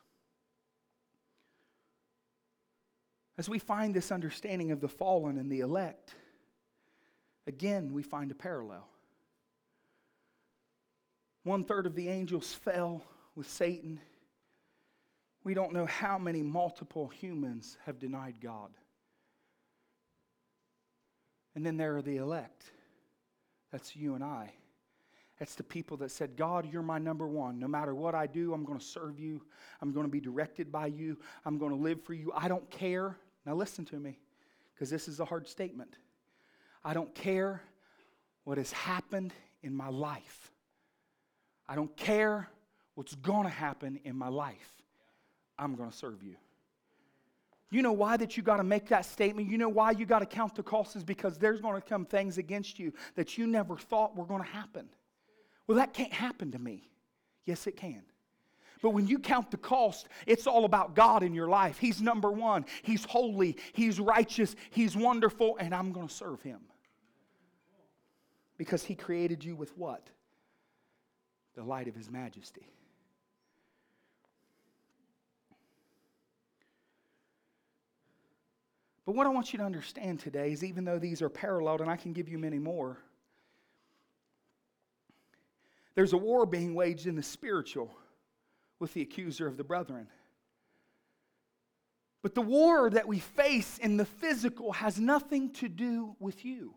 As 3.38 3.50
we 3.50 3.60
find 3.60 3.93
this 3.93 4.12
understanding 4.12 4.72
of 4.72 4.79
the 4.79 4.88
fallen 4.88 5.38
and 5.38 5.51
the 5.51 5.60
elect, 5.60 6.15
again, 7.46 7.93
we 7.93 8.03
find 8.03 8.31
a 8.31 8.36
parallel. 8.36 8.88
One 11.43 11.63
third 11.63 11.86
of 11.86 11.96
the 11.96 12.10
angels 12.10 12.53
fell 12.53 13.03
with 13.36 13.50
Satan. 13.50 14.00
We 15.43 15.53
don't 15.53 15.74
know 15.74 15.86
how 15.86 16.17
many 16.17 16.41
multiple 16.41 17.07
humans 17.07 17.77
have 17.86 18.00
denied 18.00 18.36
God. 18.41 18.72
And 21.57 21.65
then 21.65 21.75
there 21.75 21.97
are 21.97 22.03
the 22.03 22.17
elect. 22.17 22.65
That's 23.71 23.95
you 23.95 24.13
and 24.13 24.23
I. 24.23 24.53
That's 25.39 25.55
the 25.55 25.63
people 25.63 25.97
that 25.97 26.11
said, 26.11 26.37
God, 26.37 26.71
you're 26.71 26.83
my 26.83 26.99
number 26.99 27.27
one. 27.27 27.57
No 27.57 27.67
matter 27.67 27.95
what 27.95 28.13
I 28.13 28.27
do, 28.27 28.53
I'm 28.53 28.63
going 28.63 28.77
to 28.77 28.85
serve 28.85 29.19
you. 29.19 29.41
I'm 29.81 29.91
going 29.91 30.05
to 30.05 30.11
be 30.11 30.19
directed 30.19 30.71
by 30.71 30.85
you. 30.85 31.17
I'm 31.45 31.57
going 31.57 31.71
to 31.71 31.81
live 31.81 32.03
for 32.03 32.13
you. 32.13 32.31
I 32.35 32.47
don't 32.47 32.69
care. 32.69 33.17
Now, 33.43 33.55
listen 33.55 33.85
to 33.85 33.95
me, 33.95 34.19
because 34.75 34.91
this 34.91 35.07
is 35.07 35.19
a 35.19 35.25
hard 35.25 35.47
statement. 35.47 35.95
I 36.85 36.93
don't 36.93 37.15
care 37.15 37.63
what 38.43 38.59
has 38.59 38.71
happened 38.71 39.33
in 39.63 39.75
my 39.75 39.89
life. 39.89 40.51
I 41.67 41.73
don't 41.73 41.97
care 41.97 42.49
what's 42.93 43.15
going 43.15 43.45
to 43.45 43.49
happen 43.49 43.99
in 44.03 44.15
my 44.15 44.29
life. 44.29 44.75
I'm 45.57 45.73
going 45.73 45.89
to 45.89 45.97
serve 45.97 46.21
you. 46.21 46.35
You 47.69 47.81
know 47.81 47.91
why 47.91 48.15
that 48.17 48.38
you 48.38 48.43
got 48.43 48.57
to 48.57 48.63
make 48.63 48.88
that 48.89 49.05
statement? 49.05 49.50
You 49.50 49.57
know 49.57 49.69
why 49.69 49.91
you 49.91 50.05
got 50.05 50.19
to 50.19 50.25
count 50.25 50.55
the 50.55 50.63
cost 50.63 50.95
is 50.95 51.03
because 51.03 51.38
there's 51.38 51.59
going 51.59 51.75
to 51.75 51.86
come 51.86 52.05
things 52.05 52.38
against 52.38 52.79
you 52.79 52.93
that 53.15 53.38
you 53.38 53.45
never 53.45 53.77
thought 53.77 54.15
were 54.15 54.25
going 54.25 54.41
to 54.41 54.50
happen. 54.50 54.88
Well, 55.67 55.77
that 55.77 55.93
can't 55.93 56.13
happen 56.13 56.51
to 56.51 56.59
me. 56.59 56.89
Yes, 57.45 57.67
it 57.67 57.75
can. 57.75 58.03
But 58.81 58.91
when 58.91 59.07
you 59.07 59.19
count 59.19 59.51
the 59.51 59.57
cost, 59.57 60.07
it's 60.25 60.47
all 60.47 60.63
about 60.63 60.95
God 60.95 61.24
in 61.24 61.33
your 61.33 61.50
life. 61.50 61.77
He's 61.77 62.01
number 62.01 62.31
one. 62.31 62.65
He's 62.83 63.03
holy. 63.03 63.57
He's 63.74 64.00
righteous. 64.00 64.55
He's 64.69 64.95
wonderful. 64.95 65.57
And 65.59 65.74
I'm 65.74 65.91
going 65.91 66.07
to 66.07 66.13
serve 66.13 66.41
Him. 66.41 66.59
Because 68.57 68.83
He 68.83 68.95
created 68.95 69.43
you 69.43 69.55
with 69.55 69.75
what? 69.77 70.07
The 71.55 71.63
light 71.63 71.88
of 71.88 71.95
His 71.95 72.09
majesty. 72.09 72.69
But 79.07 79.15
what 79.15 79.25
I 79.25 79.29
want 79.29 79.53
you 79.53 79.59
to 79.59 79.63
understand 79.63 80.19
today 80.19 80.51
is 80.51 80.65
even 80.65 80.83
though 80.83 80.99
these 80.99 81.21
are 81.21 81.29
paralleled, 81.29 81.79
and 81.79 81.89
I 81.89 81.95
can 81.95 82.11
give 82.11 82.27
you 82.27 82.37
many 82.37 82.59
more, 82.59 82.97
there's 85.95 86.11
a 86.11 86.17
war 86.17 86.45
being 86.45 86.75
waged 86.75 87.07
in 87.07 87.15
the 87.15 87.23
spiritual 87.23 87.89
with 88.79 88.93
the 88.93 89.01
accuser 89.01 89.47
of 89.47 89.55
the 89.55 89.63
brethren. 89.63 90.09
But 92.21 92.35
the 92.35 92.41
war 92.41 92.89
that 92.89 93.07
we 93.07 93.19
face 93.19 93.77
in 93.77 93.95
the 93.95 94.03
physical 94.03 94.73
has 94.73 94.99
nothing 94.99 95.53
to 95.53 95.69
do 95.69 96.17
with 96.19 96.43
you. 96.43 96.73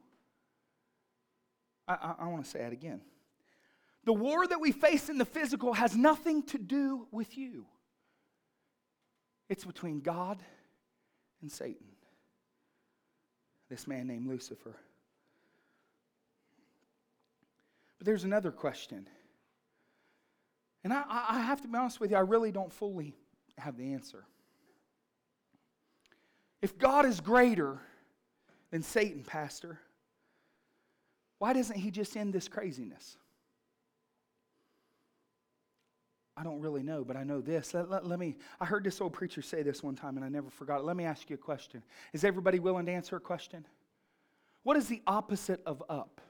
I, 1.89 1.95
I, 1.95 2.15
I 2.21 2.27
want 2.29 2.45
to 2.45 2.51
say 2.51 2.61
that 2.61 2.73
again. 2.73 3.01
The 4.05 4.13
war 4.13 4.47
that 4.47 4.61
we 4.61 4.71
face 4.71 5.09
in 5.09 5.19
the 5.19 5.25
physical 5.25 5.73
has 5.73 5.97
nothing 5.97 6.45
to 6.45 6.59
do 6.59 7.09
with 7.11 7.37
you. 7.37 7.67
It's 9.49 9.65
between 9.65 10.01
God 10.01 10.41
and 11.43 11.51
Satan 11.51 11.87
this 13.71 13.87
man 13.87 14.09
named 14.09 14.27
Lucifer. 14.27 14.77
But 17.99 18.07
there's 18.07 18.25
another 18.25 18.51
question. 18.51 19.07
And 20.83 20.93
I, 20.93 21.05
I, 21.09 21.41
have 21.41 21.63
to 21.63 21.69
be 21.69 21.77
honest 21.77 22.01
with 22.01 22.11
you, 22.11 22.17
I 22.17 22.21
really 22.21 22.51
don't 22.51 22.73
fully 22.73 23.15
have 23.59 23.77
the 23.77 23.93
answer. 23.93 24.25
If 26.63 26.77
God 26.79 27.07
is 27.07 27.21
greater 27.21 27.79
than 28.71 28.83
Satan, 28.83 29.23
Pastor, 29.23 29.79
why 31.39 31.53
doesn't 31.53 31.77
he 31.77 31.91
just 31.91 32.17
end 32.17 32.33
this 32.33 32.49
craziness? 32.49 33.17
I 36.41 36.43
don't 36.43 36.61
really 36.63 36.83
know, 36.83 37.05
but 37.05 37.19
I 37.19 37.23
know 37.23 37.43
this. 37.43 37.75
Let, 37.75 37.91
let, 37.91 38.07
let, 38.07 38.19
me, 38.19 38.35
I 38.59 38.65
heard 38.65 38.83
this 38.83 39.03
old 39.03 39.13
preacher 39.13 39.43
say 39.43 39.63
this 39.63 39.83
one 39.83 39.95
time 39.95 40.17
and 40.17 40.25
I 40.25 40.31
never 40.31 40.49
forgot 40.49 40.81
it. 40.81 40.85
Let 40.85 40.97
me 40.97 41.05
ask 41.05 41.29
you 41.29 41.35
a 41.35 41.39
question. 41.39 41.83
Is 42.15 42.25
everybody 42.25 42.59
willing 42.59 42.87
to 42.87 42.93
answer 42.93 43.15
a 43.17 43.21
question? 43.21 43.67
What 44.63 44.79
is 44.79 44.89
the 44.89 45.03
opposite 45.07 45.61
of 45.67 45.83
up? 45.91 46.23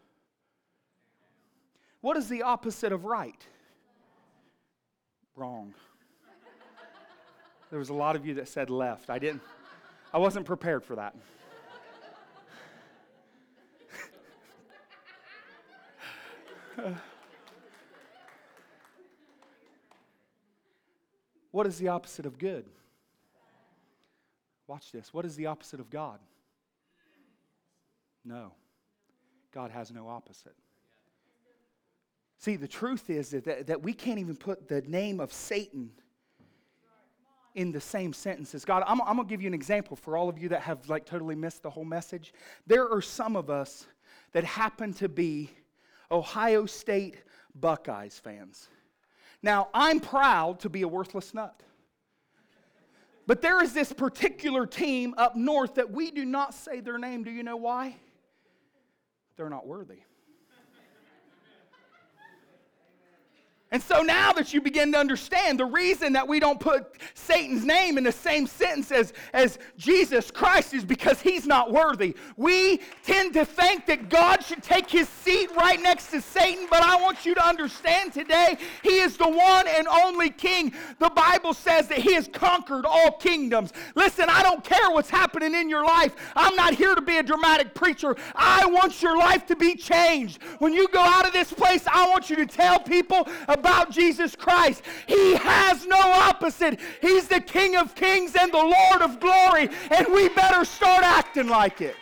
What 2.00 2.17
is 2.17 2.29
the 2.29 2.43
opposite 2.43 2.90
of 2.90 3.05
right? 3.05 3.47
Wrong. 5.37 5.75
There 7.71 7.79
was 7.79 7.90
a 7.90 7.95
lot 7.95 8.17
of 8.17 8.26
you 8.26 8.35
that 8.35 8.49
said 8.49 8.69
left. 8.69 9.11
I 9.11 9.21
didn't, 9.21 9.43
I 10.12 10.19
wasn't 10.19 10.45
prepared 10.45 10.83
for 10.85 10.97
that. 10.97 11.14
What 21.61 21.67
is 21.67 21.76
the 21.76 21.88
opposite 21.88 22.25
of 22.25 22.38
good? 22.38 22.64
Watch 24.67 24.93
this. 24.93 25.12
What 25.12 25.26
is 25.26 25.37
the 25.37 25.45
opposite 25.45 25.79
of 25.79 25.90
God? 25.90 26.19
No. 28.25 28.52
God 29.52 29.71
has 29.71 29.90
no 29.90 30.09
opposite. 30.09 30.55
See, 32.38 32.57
the 32.57 32.67
truth 32.67 33.11
is 33.11 33.29
that, 33.33 33.67
that, 33.67 33.83
we 33.83 33.93
can't 33.93 34.19
even 34.19 34.37
put 34.37 34.69
the 34.69 34.81
name 34.81 35.21
of 35.21 35.35
Satan 35.35 35.90
in 37.55 37.73
the 37.73 37.81
same 37.83 38.14
sentences. 38.14 38.64
God, 38.64 38.83
I'm, 38.87 39.02
I'm 39.02 39.17
going 39.17 39.29
to 39.29 39.31
give 39.31 39.43
you 39.43 39.49
an 39.49 39.52
example 39.52 39.99
for 39.99 40.17
all 40.17 40.31
of 40.31 40.38
you 40.38 40.49
that 40.49 40.62
have 40.62 40.88
like 40.88 41.05
totally 41.05 41.35
missed 41.35 41.62
the 41.62 41.69
whole 41.69 41.85
message. 41.85 42.33
There 42.67 42.90
are 42.90 43.02
some 43.02 43.37
of 43.37 43.50
us 43.50 43.87
that 44.33 44.45
happen 44.45 44.95
to 44.95 45.11
be 45.11 45.50
Ohio 46.11 46.64
State 46.64 47.17
Buckeyes 47.55 48.19
fans. 48.19 48.71
Now, 49.43 49.69
I'm 49.73 50.01
proud 50.01 50.61
to 50.61 50.69
be 50.69 50.83
a 50.83 50.89
worthless 50.89 51.33
nut. 51.33 51.63
But 53.27 53.43
there 53.43 53.63
is 53.63 53.73
this 53.73 53.93
particular 53.93 54.67
team 54.67 55.15
up 55.17 55.37
north 55.37 55.77
that 55.77 55.91
we 55.91 56.11
do 56.11 56.25
not 56.25 56.53
say 56.53 56.81
their 56.81 56.99
name. 56.99 57.23
Do 57.23 57.31
you 57.31 57.43
know 57.43 57.57
why? 57.57 57.97
They're 59.37 59.51
not 59.51 59.67
worthy. 59.67 60.01
And 63.73 63.81
so 63.81 64.03
now 64.03 64.33
that 64.33 64.53
you 64.53 64.61
begin 64.61 64.91
to 64.93 64.99
understand 64.99 65.61
the 65.61 65.65
reason 65.65 66.15
that 66.15 66.27
we 66.27 66.41
don't 66.41 66.59
put 66.59 66.93
Satan's 67.15 67.65
name 67.65 67.99
in 67.99 68.05
the 68.05 68.11
same 68.11 68.49
sentence 68.49 68.91
as, 68.91 69.12
as 69.33 69.61
Jesus 69.79 70.33
Christ 70.33 70.75
is 70.75 70.85
because 70.85 71.21
he's 71.21 71.47
not 71.47 71.71
worthy. 71.71 72.17
We 72.37 72.81
tend 73.05 73.33
to 73.35 73.45
think 73.45 73.87
that 73.87 74.09
God 74.09 74.43
should 74.43 74.65
take 74.65 74.91
his 74.91 75.09
seat 75.09 75.50
right 75.57 75.81
next 75.81 76.11
to 76.11 76.21
Satan, 76.21 76.67
but 76.69 76.83
I 76.83 77.00
want 77.00 77.25
you 77.25 77.33
to 77.37 77.47
understand 77.47 78.12
today 78.12 78.57
he 78.83 78.99
is 78.99 79.17
the 79.17 79.29
one 79.29 79.69
and 79.69 79.87
only 79.87 80.31
king. 80.31 80.75
The 80.99 81.11
Bible 81.11 81.55
says 81.55 81.87
that 81.89 81.99
he 81.99 82.15
has 82.15 82.27
conquered 82.27 82.85
all 82.85 83.12
kingdoms. 83.12 83.73
Listen, 83.95 84.29
I 84.29 84.43
don't 84.43 84.65
care 84.65 84.91
what's 84.91 85.11
happening 85.11 85.55
in 85.55 85.71
your 85.71 85.85
life. 85.85 86.17
I'm 86.35 86.57
not 86.57 86.75
here 86.75 86.97
to 86.97 87.03
be 87.03 87.19
a 87.19 87.23
dramatic 87.23 87.75
preacher. 87.75 88.17
I 88.35 88.67
want 88.67 89.00
your 89.00 89.17
life 89.17 89.47
to 89.47 89.55
be 89.55 89.77
changed. 89.77 90.43
When 90.59 90.73
you 90.73 90.89
go 90.89 91.00
out 91.00 91.25
of 91.25 91.33
this 91.33 91.53
place, 91.53 91.87
I 91.87 92.09
want 92.09 92.31
you 92.31 92.35
to 92.35 92.47
tell 92.47 92.81
people 92.81 93.29
Jesus 93.90 94.37
Christ. 94.37 94.83
He 95.07 95.35
has 95.37 95.87
no 95.87 96.00
opposite. 96.00 96.81
He's 97.00 97.29
the 97.29 97.40
King 97.40 97.76
of 97.76 97.95
kings 97.95 98.35
and 98.38 98.52
the 98.52 98.57
Lord 98.57 99.02
of 99.02 99.21
glory, 99.21 99.69
and 99.90 100.07
we 100.12 100.29
better 100.31 100.64
start 100.64 101.05
acting 101.05 101.49
like 101.49 101.81
it. 101.81 101.97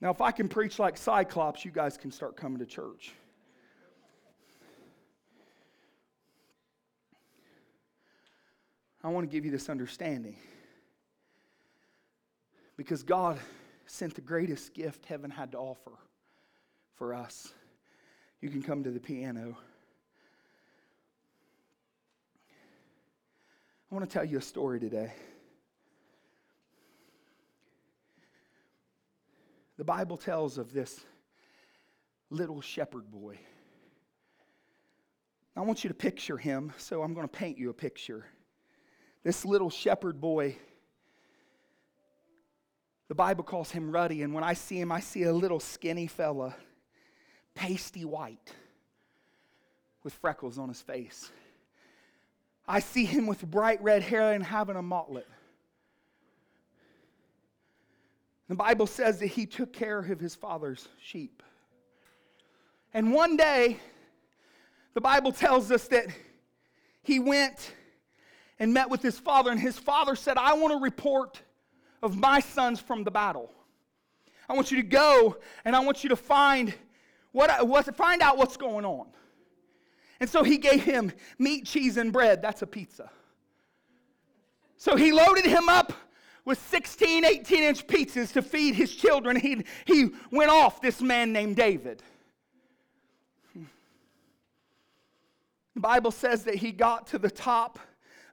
Now, 0.00 0.10
if 0.10 0.20
I 0.20 0.32
can 0.32 0.48
preach 0.48 0.78
like 0.78 0.96
Cyclops, 0.96 1.64
you 1.64 1.70
guys 1.70 1.96
can 1.96 2.12
start 2.12 2.36
coming 2.36 2.58
to 2.58 2.66
church. 2.66 3.12
I 9.02 9.08
want 9.08 9.28
to 9.28 9.34
give 9.34 9.44
you 9.44 9.50
this 9.50 9.68
understanding. 9.68 10.36
Because 12.76 13.02
God 13.02 13.38
sent 13.86 14.14
the 14.14 14.20
greatest 14.20 14.74
gift 14.74 15.06
heaven 15.06 15.30
had 15.30 15.52
to 15.52 15.58
offer 15.58 15.92
for 16.96 17.14
us. 17.14 17.52
You 18.40 18.50
can 18.50 18.62
come 18.62 18.84
to 18.84 18.90
the 18.90 19.00
piano. 19.00 19.56
I 23.90 23.94
want 23.94 24.08
to 24.08 24.12
tell 24.12 24.24
you 24.24 24.38
a 24.38 24.42
story 24.42 24.80
today. 24.80 25.12
The 29.76 29.84
Bible 29.84 30.16
tells 30.16 30.58
of 30.58 30.72
this 30.72 31.00
little 32.30 32.60
shepherd 32.60 33.10
boy. 33.10 33.38
I 35.56 35.60
want 35.60 35.84
you 35.84 35.88
to 35.88 35.94
picture 35.94 36.36
him, 36.36 36.72
so 36.76 37.02
I'm 37.02 37.14
going 37.14 37.28
to 37.28 37.32
paint 37.32 37.58
you 37.58 37.70
a 37.70 37.74
picture. 37.74 38.26
This 39.22 39.44
little 39.44 39.70
shepherd 39.70 40.20
boy, 40.20 40.56
the 43.08 43.14
Bible 43.14 43.44
calls 43.44 43.70
him 43.70 43.90
ruddy, 43.90 44.22
and 44.22 44.34
when 44.34 44.44
I 44.44 44.54
see 44.54 44.80
him, 44.80 44.90
I 44.90 45.00
see 45.00 45.22
a 45.22 45.32
little 45.32 45.60
skinny 45.60 46.08
fella 46.08 46.54
pasty 47.54 48.04
white 48.04 48.52
with 50.02 50.12
freckles 50.12 50.58
on 50.58 50.68
his 50.68 50.80
face. 50.80 51.30
I 52.66 52.80
see 52.80 53.04
him 53.04 53.26
with 53.26 53.42
bright 53.42 53.82
red 53.82 54.02
hair 54.02 54.32
and 54.32 54.44
having 54.44 54.76
a 54.76 54.82
mottlet. 54.82 55.26
The 58.48 58.54
Bible 58.54 58.86
says 58.86 59.20
that 59.20 59.28
he 59.28 59.46
took 59.46 59.72
care 59.72 59.98
of 59.98 60.20
his 60.20 60.34
father's 60.34 60.88
sheep. 61.02 61.42
And 62.92 63.12
one 63.12 63.36
day, 63.36 63.78
the 64.92 65.00
Bible 65.00 65.32
tells 65.32 65.70
us 65.70 65.88
that 65.88 66.06
he 67.02 67.18
went 67.18 67.74
and 68.58 68.72
met 68.72 68.88
with 68.88 69.02
his 69.02 69.18
father, 69.18 69.50
and 69.50 69.58
his 69.58 69.78
father 69.78 70.14
said, 70.14 70.36
I 70.36 70.54
want 70.54 70.74
a 70.74 70.76
report 70.76 71.40
of 72.02 72.16
my 72.16 72.40
sons 72.40 72.80
from 72.80 73.02
the 73.02 73.10
battle. 73.10 73.50
I 74.48 74.52
want 74.52 74.70
you 74.70 74.76
to 74.76 74.82
go 74.86 75.38
and 75.64 75.74
I 75.74 75.80
want 75.80 76.04
you 76.04 76.10
to 76.10 76.16
find 76.16 76.74
what, 77.34 77.66
what 77.66 77.96
find 77.96 78.22
out 78.22 78.38
what's 78.38 78.56
going 78.56 78.84
on. 78.84 79.08
And 80.20 80.30
so 80.30 80.44
he 80.44 80.56
gave 80.56 80.84
him 80.84 81.10
meat, 81.36 81.66
cheese, 81.66 81.96
and 81.96 82.12
bread. 82.12 82.40
That's 82.40 82.62
a 82.62 82.66
pizza. 82.66 83.10
So 84.76 84.94
he 84.94 85.10
loaded 85.10 85.44
him 85.44 85.68
up 85.68 85.92
with 86.44 86.64
16, 86.68 87.24
18 87.24 87.62
inch 87.64 87.86
pizzas 87.88 88.32
to 88.34 88.42
feed 88.42 88.76
his 88.76 88.94
children. 88.94 89.34
He, 89.34 89.64
he 89.84 90.10
went 90.30 90.52
off, 90.52 90.80
this 90.80 91.02
man 91.02 91.32
named 91.32 91.56
David. 91.56 92.04
The 95.74 95.80
Bible 95.80 96.12
says 96.12 96.44
that 96.44 96.54
he 96.54 96.70
got 96.70 97.08
to 97.08 97.18
the 97.18 97.30
top 97.30 97.80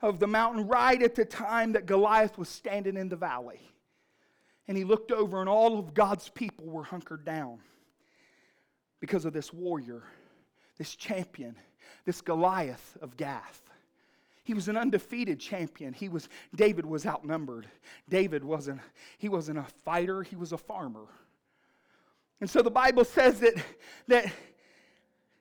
of 0.03 0.19
the 0.19 0.27
mountain 0.27 0.67
right 0.67 1.01
at 1.01 1.15
the 1.15 1.25
time 1.25 1.71
that 1.71 1.87
Goliath 1.87 2.37
was 2.37 2.49
standing 2.49 2.97
in 2.97 3.09
the 3.09 3.15
valley. 3.15 3.61
And 4.67 4.77
he 4.77 4.83
looked 4.83 5.11
over, 5.11 5.39
and 5.39 5.49
all 5.49 5.79
of 5.79 5.95
God's 5.95 6.29
people 6.29 6.67
were 6.67 6.83
hunkered 6.83 7.25
down 7.25 7.61
because 9.01 9.25
of 9.25 9.33
this 9.33 9.51
warrior, 9.51 10.03
this 10.77 10.95
champion, 10.95 11.55
this 12.05 12.21
Goliath 12.21 12.97
of 13.01 13.17
Gath. 13.17 13.61
He 14.43 14.53
was 14.53 14.69
an 14.69 14.77
undefeated 14.77 15.39
champion. 15.39 15.93
He 15.93 16.07
was 16.07 16.29
David 16.55 16.85
was 16.85 17.05
outnumbered. 17.05 17.67
David 18.07 18.43
wasn't 18.43 18.79
he 19.17 19.27
wasn't 19.27 19.57
a 19.57 19.65
fighter, 19.83 20.23
he 20.23 20.35
was 20.35 20.53
a 20.53 20.57
farmer. 20.57 21.07
And 22.39 22.49
so 22.49 22.61
the 22.61 22.71
Bible 22.71 23.03
says 23.03 23.39
that 23.41 23.53
that 24.07 24.31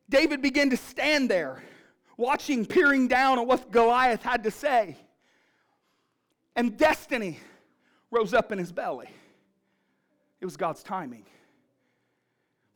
David 0.09 0.43
began 0.43 0.71
to 0.71 0.77
stand 0.77 1.31
there 1.31 1.63
watching 2.17 2.67
peering 2.67 3.09
down 3.09 3.39
at 3.39 3.47
what 3.47 3.71
Goliath 3.71 4.23
had 4.23 4.43
to 4.45 4.51
say. 4.51 4.97
And 6.57 6.77
destiny 6.77 7.39
rose 8.11 8.35
up 8.35 8.53
in 8.53 8.59
his 8.59 8.73
belly. 8.73 9.09
It 10.41 10.45
was 10.45 10.57
God's 10.57 10.83
timing. 10.83 11.25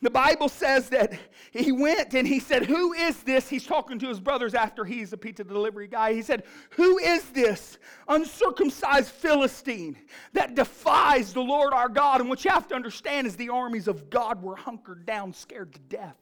The 0.04 0.11
Bible 0.11 0.50
says 0.50 0.90
that 0.90 1.14
he 1.50 1.73
went 1.73 2.12
and 2.12 2.28
he 2.28 2.38
said, 2.38 2.66
Who 2.66 2.92
is 2.92 3.23
this? 3.23 3.49
He's 3.49 3.64
talking 3.64 3.99
to 4.00 4.06
his 4.06 4.20
brothers 4.20 4.52
after 4.52 4.84
he's 4.84 5.14
a 5.14 5.16
pizza 5.16 5.44
delivery 5.44 5.87
guy. 5.87 6.12
He 6.12 6.20
said, 6.20 6.42
Who 6.73 6.99
is 6.99 7.25
this 7.30 7.78
uncircumcised 8.06 9.08
Philistine 9.08 9.96
that 10.34 10.56
defies 10.56 11.32
the 11.32 11.40
Lord 11.40 11.73
our 11.73 11.88
God? 11.88 12.20
And 12.20 12.28
what 12.28 12.44
you 12.44 12.50
have 12.50 12.68
to 12.68 12.75
understand 12.75 13.26
is 13.26 13.34
the 13.34 13.49
armies 13.49 13.88
of 13.88 14.11
God 14.11 14.42
were 14.42 14.56
hunkered 14.56 15.06
down, 15.06 15.32
scared 15.32 15.73
to 15.73 15.80
death. 15.80 16.18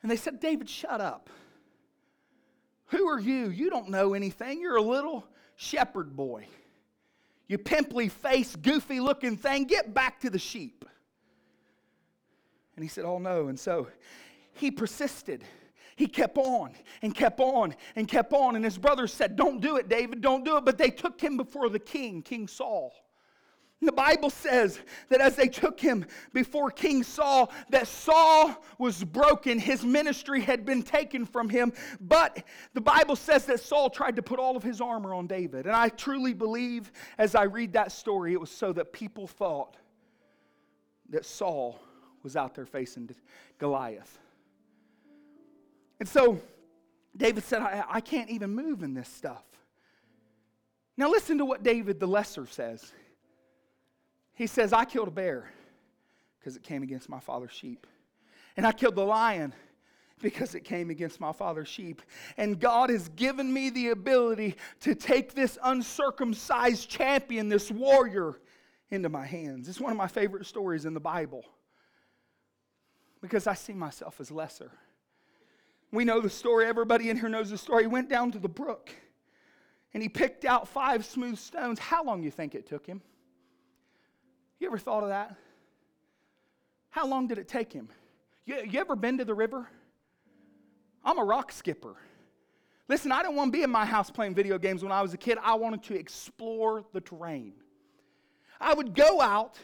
And 0.00 0.10
they 0.10 0.16
said, 0.16 0.40
David, 0.40 0.70
shut 0.70 1.02
up. 1.02 1.28
Who 2.86 3.06
are 3.08 3.20
you? 3.20 3.50
You 3.50 3.68
don't 3.68 3.90
know 3.90 4.14
anything. 4.14 4.62
You're 4.62 4.76
a 4.76 4.82
little 4.82 5.26
shepherd 5.54 6.16
boy. 6.16 6.46
You 7.48 7.58
pimply 7.58 8.08
faced, 8.08 8.62
goofy 8.62 9.00
looking 9.00 9.36
thing, 9.36 9.64
get 9.64 9.92
back 9.92 10.20
to 10.20 10.30
the 10.30 10.38
sheep. 10.38 10.84
And 12.76 12.84
he 12.84 12.88
said, 12.88 13.04
Oh 13.04 13.18
no. 13.18 13.48
And 13.48 13.58
so 13.58 13.88
he 14.54 14.70
persisted. 14.70 15.44
He 15.96 16.06
kept 16.06 16.38
on 16.38 16.74
and 17.02 17.14
kept 17.14 17.38
on 17.38 17.74
and 17.96 18.08
kept 18.08 18.32
on. 18.32 18.56
And 18.56 18.64
his 18.64 18.78
brothers 18.78 19.12
said, 19.12 19.36
Don't 19.36 19.60
do 19.60 19.76
it, 19.76 19.88
David, 19.88 20.20
don't 20.20 20.44
do 20.44 20.56
it. 20.56 20.64
But 20.64 20.78
they 20.78 20.90
took 20.90 21.20
him 21.20 21.36
before 21.36 21.68
the 21.68 21.78
king, 21.78 22.22
King 22.22 22.48
Saul. 22.48 22.92
The 23.82 23.90
Bible 23.90 24.30
says 24.30 24.78
that 25.08 25.20
as 25.20 25.34
they 25.34 25.48
took 25.48 25.80
him 25.80 26.06
before 26.32 26.70
King 26.70 27.02
Saul, 27.02 27.50
that 27.70 27.88
Saul 27.88 28.64
was 28.78 29.02
broken. 29.02 29.58
His 29.58 29.84
ministry 29.84 30.40
had 30.40 30.64
been 30.64 30.84
taken 30.84 31.26
from 31.26 31.48
him. 31.48 31.72
But 32.00 32.44
the 32.74 32.80
Bible 32.80 33.16
says 33.16 33.44
that 33.46 33.58
Saul 33.58 33.90
tried 33.90 34.14
to 34.16 34.22
put 34.22 34.38
all 34.38 34.56
of 34.56 34.62
his 34.62 34.80
armor 34.80 35.12
on 35.12 35.26
David. 35.26 35.66
And 35.66 35.74
I 35.74 35.88
truly 35.88 36.32
believe 36.32 36.92
as 37.18 37.34
I 37.34 37.42
read 37.42 37.72
that 37.72 37.90
story, 37.90 38.32
it 38.32 38.40
was 38.40 38.52
so 38.52 38.72
that 38.72 38.92
people 38.92 39.26
thought 39.26 39.76
that 41.10 41.26
Saul 41.26 41.80
was 42.22 42.36
out 42.36 42.54
there 42.54 42.66
facing 42.66 43.10
Goliath. 43.58 44.16
And 45.98 46.08
so 46.08 46.40
David 47.16 47.42
said, 47.42 47.62
I, 47.62 47.84
I 47.90 48.00
can't 48.00 48.30
even 48.30 48.54
move 48.54 48.84
in 48.84 48.94
this 48.94 49.08
stuff. 49.08 49.44
Now, 50.96 51.10
listen 51.10 51.38
to 51.38 51.44
what 51.44 51.64
David 51.64 51.98
the 51.98 52.06
Lesser 52.06 52.46
says. 52.46 52.92
He 54.42 54.48
says, 54.48 54.72
I 54.72 54.84
killed 54.84 55.06
a 55.06 55.12
bear 55.12 55.48
because 56.40 56.56
it 56.56 56.64
came 56.64 56.82
against 56.82 57.08
my 57.08 57.20
father's 57.20 57.52
sheep. 57.52 57.86
And 58.56 58.66
I 58.66 58.72
killed 58.72 58.96
the 58.96 59.04
lion 59.04 59.54
because 60.20 60.56
it 60.56 60.64
came 60.64 60.90
against 60.90 61.20
my 61.20 61.30
father's 61.30 61.68
sheep. 61.68 62.02
And 62.36 62.58
God 62.58 62.90
has 62.90 63.08
given 63.10 63.52
me 63.52 63.70
the 63.70 63.90
ability 63.90 64.56
to 64.80 64.96
take 64.96 65.34
this 65.34 65.58
uncircumcised 65.62 66.88
champion, 66.88 67.48
this 67.48 67.70
warrior, 67.70 68.40
into 68.90 69.08
my 69.08 69.24
hands. 69.24 69.68
It's 69.68 69.78
one 69.78 69.92
of 69.92 69.96
my 69.96 70.08
favorite 70.08 70.44
stories 70.44 70.86
in 70.86 70.92
the 70.92 70.98
Bible 70.98 71.44
because 73.20 73.46
I 73.46 73.54
see 73.54 73.74
myself 73.74 74.20
as 74.20 74.32
lesser. 74.32 74.72
We 75.92 76.04
know 76.04 76.20
the 76.20 76.28
story, 76.28 76.66
everybody 76.66 77.10
in 77.10 77.16
here 77.16 77.28
knows 77.28 77.50
the 77.50 77.58
story. 77.58 77.84
He 77.84 77.86
went 77.86 78.08
down 78.08 78.32
to 78.32 78.40
the 78.40 78.48
brook 78.48 78.90
and 79.94 80.02
he 80.02 80.08
picked 80.08 80.44
out 80.44 80.66
five 80.66 81.04
smooth 81.04 81.38
stones. 81.38 81.78
How 81.78 82.02
long 82.02 82.24
you 82.24 82.32
think 82.32 82.56
it 82.56 82.66
took 82.66 82.84
him? 82.84 83.02
You 84.62 84.68
ever 84.68 84.78
thought 84.78 85.02
of 85.02 85.08
that? 85.08 85.34
How 86.90 87.04
long 87.04 87.26
did 87.26 87.36
it 87.36 87.48
take 87.48 87.72
him? 87.72 87.88
You, 88.46 88.62
you 88.64 88.78
ever 88.78 88.94
been 88.94 89.18
to 89.18 89.24
the 89.24 89.34
river? 89.34 89.66
I'm 91.04 91.18
a 91.18 91.24
rock 91.24 91.50
skipper. 91.50 91.96
Listen, 92.86 93.10
I 93.10 93.22
didn't 93.22 93.34
want 93.34 93.52
to 93.52 93.58
be 93.58 93.64
in 93.64 93.70
my 93.70 93.84
house 93.84 94.08
playing 94.08 94.36
video 94.36 94.58
games 94.58 94.84
when 94.84 94.92
I 94.92 95.02
was 95.02 95.14
a 95.14 95.16
kid. 95.16 95.36
I 95.42 95.54
wanted 95.54 95.82
to 95.84 95.98
explore 95.98 96.84
the 96.92 97.00
terrain. 97.00 97.54
I 98.60 98.72
would 98.72 98.94
go 98.94 99.20
out 99.20 99.58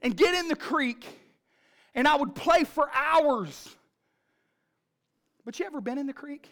and 0.00 0.16
get 0.16 0.34
in 0.34 0.48
the 0.48 0.56
creek 0.56 1.04
and 1.94 2.08
I 2.08 2.16
would 2.16 2.34
play 2.34 2.64
for 2.64 2.88
hours. 2.94 3.76
But 5.44 5.58
you 5.58 5.66
ever 5.66 5.82
been 5.82 5.98
in 5.98 6.06
the 6.06 6.14
creek? 6.14 6.48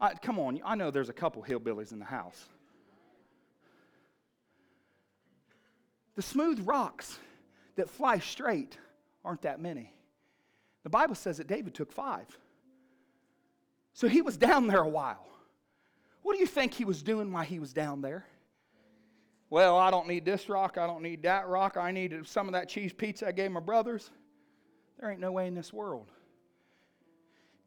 Uh, 0.00 0.14
come 0.20 0.40
on, 0.40 0.60
I 0.64 0.74
know 0.74 0.90
there's 0.90 1.10
a 1.10 1.12
couple 1.12 1.44
hillbillies 1.44 1.92
in 1.92 2.00
the 2.00 2.04
house. 2.06 2.48
The 6.20 6.26
smooth 6.26 6.60
rocks 6.66 7.18
that 7.76 7.88
fly 7.88 8.18
straight 8.18 8.76
aren't 9.24 9.40
that 9.40 9.58
many. 9.58 9.90
The 10.82 10.90
Bible 10.90 11.14
says 11.14 11.38
that 11.38 11.46
David 11.46 11.72
took 11.72 11.90
five. 11.90 12.26
So 13.94 14.06
he 14.06 14.20
was 14.20 14.36
down 14.36 14.66
there 14.66 14.82
a 14.82 14.88
while. 14.88 15.26
What 16.20 16.34
do 16.34 16.40
you 16.40 16.46
think 16.46 16.74
he 16.74 16.84
was 16.84 17.02
doing 17.02 17.32
while 17.32 17.42
he 17.42 17.58
was 17.58 17.72
down 17.72 18.02
there? 18.02 18.26
Well, 19.48 19.78
I 19.78 19.90
don't 19.90 20.08
need 20.08 20.26
this 20.26 20.50
rock. 20.50 20.76
I 20.76 20.86
don't 20.86 21.00
need 21.02 21.22
that 21.22 21.48
rock. 21.48 21.78
I 21.78 21.90
need 21.90 22.14
some 22.26 22.48
of 22.48 22.52
that 22.52 22.68
cheese 22.68 22.92
pizza 22.92 23.28
I 23.28 23.32
gave 23.32 23.50
my 23.50 23.60
brothers. 23.60 24.10
There 24.98 25.10
ain't 25.10 25.20
no 25.20 25.32
way 25.32 25.46
in 25.46 25.54
this 25.54 25.72
world. 25.72 26.10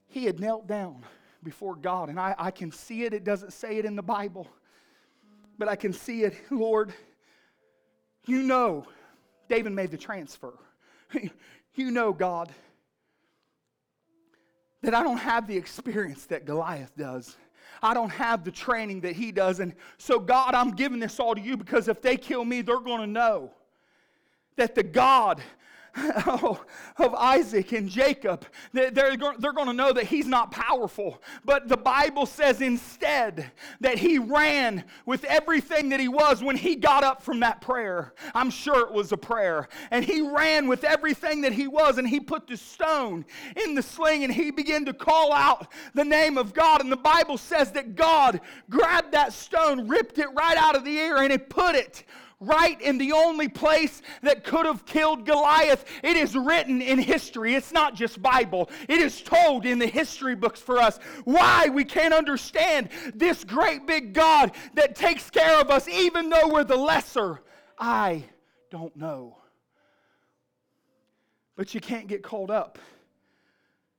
He 0.05 0.25
had 0.25 0.39
knelt 0.39 0.67
down 0.67 1.03
before 1.41 1.75
God, 1.75 2.09
and 2.09 2.19
I, 2.19 2.35
I 2.37 2.51
can 2.51 2.71
see 2.71 3.01
it. 3.01 3.15
It 3.15 3.23
doesn't 3.23 3.51
say 3.51 3.77
it 3.77 3.85
in 3.85 3.95
the 3.95 4.03
Bible, 4.03 4.47
but 5.57 5.67
I 5.67 5.75
can 5.75 5.91
see 5.91 6.21
it. 6.21 6.35
Lord, 6.51 6.93
you 8.25 8.43
know, 8.43 8.85
David 9.49 9.73
made 9.73 9.91
the 9.91 9.97
transfer. 9.97 10.53
you 11.75 11.91
know, 11.91 12.13
God, 12.13 12.51
that 14.81 14.93
I 14.93 15.03
don't 15.03 15.17
have 15.17 15.47
the 15.47 15.55
experience 15.55 16.25
that 16.27 16.45
Goliath 16.45 16.95
does. 16.97 17.35
I 17.81 17.93
don't 17.93 18.11
have 18.11 18.43
the 18.43 18.51
training 18.51 19.01
that 19.01 19.15
he 19.15 19.31
does. 19.31 19.59
And 19.59 19.73
so, 19.97 20.19
God, 20.19 20.55
I'm 20.55 20.71
giving 20.71 20.99
this 20.99 21.19
all 21.19 21.35
to 21.35 21.41
you 21.41 21.57
because 21.57 21.87
if 21.87 22.01
they 22.01 22.17
kill 22.17 22.45
me, 22.45 22.61
they're 22.61 22.79
going 22.79 23.01
to 23.01 23.07
know 23.07 23.51
that 24.55 24.75
the 24.75 24.83
God 24.83 25.41
oh, 26.25 26.63
of 26.97 27.13
Isaac 27.13 27.71
and 27.71 27.87
Jacob. 27.87 28.45
They're, 28.71 28.89
they're 28.89 29.15
going 29.15 29.67
to 29.67 29.73
know 29.73 29.93
that 29.93 30.05
he's 30.05 30.25
not 30.25 30.51
powerful. 30.51 31.21
But 31.45 31.67
the 31.67 31.77
Bible 31.77 32.25
says 32.25 32.61
instead 32.61 33.51
that 33.79 33.99
he 33.99 34.17
ran 34.17 34.85
with 35.05 35.23
everything 35.25 35.89
that 35.89 35.99
he 35.99 36.07
was 36.07 36.43
when 36.43 36.55
he 36.55 36.75
got 36.75 37.03
up 37.03 37.21
from 37.21 37.41
that 37.41 37.61
prayer. 37.61 38.13
I'm 38.33 38.49
sure 38.49 38.87
it 38.87 38.91
was 38.91 39.11
a 39.11 39.17
prayer. 39.17 39.67
And 39.91 40.03
he 40.03 40.21
ran 40.21 40.67
with 40.67 40.83
everything 40.83 41.41
that 41.41 41.53
he 41.53 41.67
was 41.67 41.99
and 41.99 42.07
he 42.07 42.19
put 42.19 42.47
the 42.47 42.57
stone 42.57 43.23
in 43.63 43.75
the 43.75 43.83
sling 43.83 44.23
and 44.23 44.33
he 44.33 44.49
began 44.49 44.85
to 44.85 44.93
call 44.93 45.31
out 45.31 45.67
the 45.93 46.05
name 46.05 46.39
of 46.39 46.53
God. 46.53 46.81
And 46.81 46.91
the 46.91 46.97
Bible 46.97 47.37
says 47.37 47.71
that 47.73 47.95
God 47.95 48.41
grabbed 48.69 49.11
that 49.11 49.31
stone, 49.31 49.87
ripped 49.87 50.17
it 50.17 50.27
right 50.33 50.57
out 50.57 50.75
of 50.75 50.83
the 50.83 50.97
air, 50.99 51.17
and 51.17 51.31
he 51.31 51.37
put 51.37 51.75
it 51.75 52.03
right 52.39 52.79
in 52.81 52.97
the 52.97 53.11
only 53.11 53.47
place 53.47 54.01
that 54.21 54.43
could 54.43 54.65
have 54.65 54.85
killed 54.85 55.25
Goliath. 55.25 55.85
It 56.03 56.17
is 56.17 56.35
written 56.35 56.81
in 56.81 56.99
history. 56.99 57.55
It's 57.55 57.71
not 57.71 57.95
just 57.95 58.21
Bible. 58.21 58.69
It 58.87 58.99
is 58.99 59.21
told 59.21 59.65
in 59.65 59.79
the 59.79 59.87
history 59.87 60.35
books 60.35 60.59
for 60.59 60.79
us 60.79 60.99
why 61.23 61.69
we 61.69 61.85
can't 61.85 62.13
understand 62.13 62.89
this 63.13 63.43
great 63.43 63.87
big 63.87 64.13
God 64.13 64.51
that 64.75 64.95
takes 64.95 65.29
care 65.29 65.59
of 65.59 65.69
us 65.69 65.87
even 65.87 66.29
though 66.29 66.49
we're 66.49 66.63
the 66.63 66.75
lesser. 66.77 67.41
I 67.77 68.23
don't 68.69 68.95
know. 68.95 69.37
But 71.55 71.73
you 71.73 71.79
can't 71.79 72.07
get 72.07 72.23
caught 72.23 72.49
up 72.49 72.79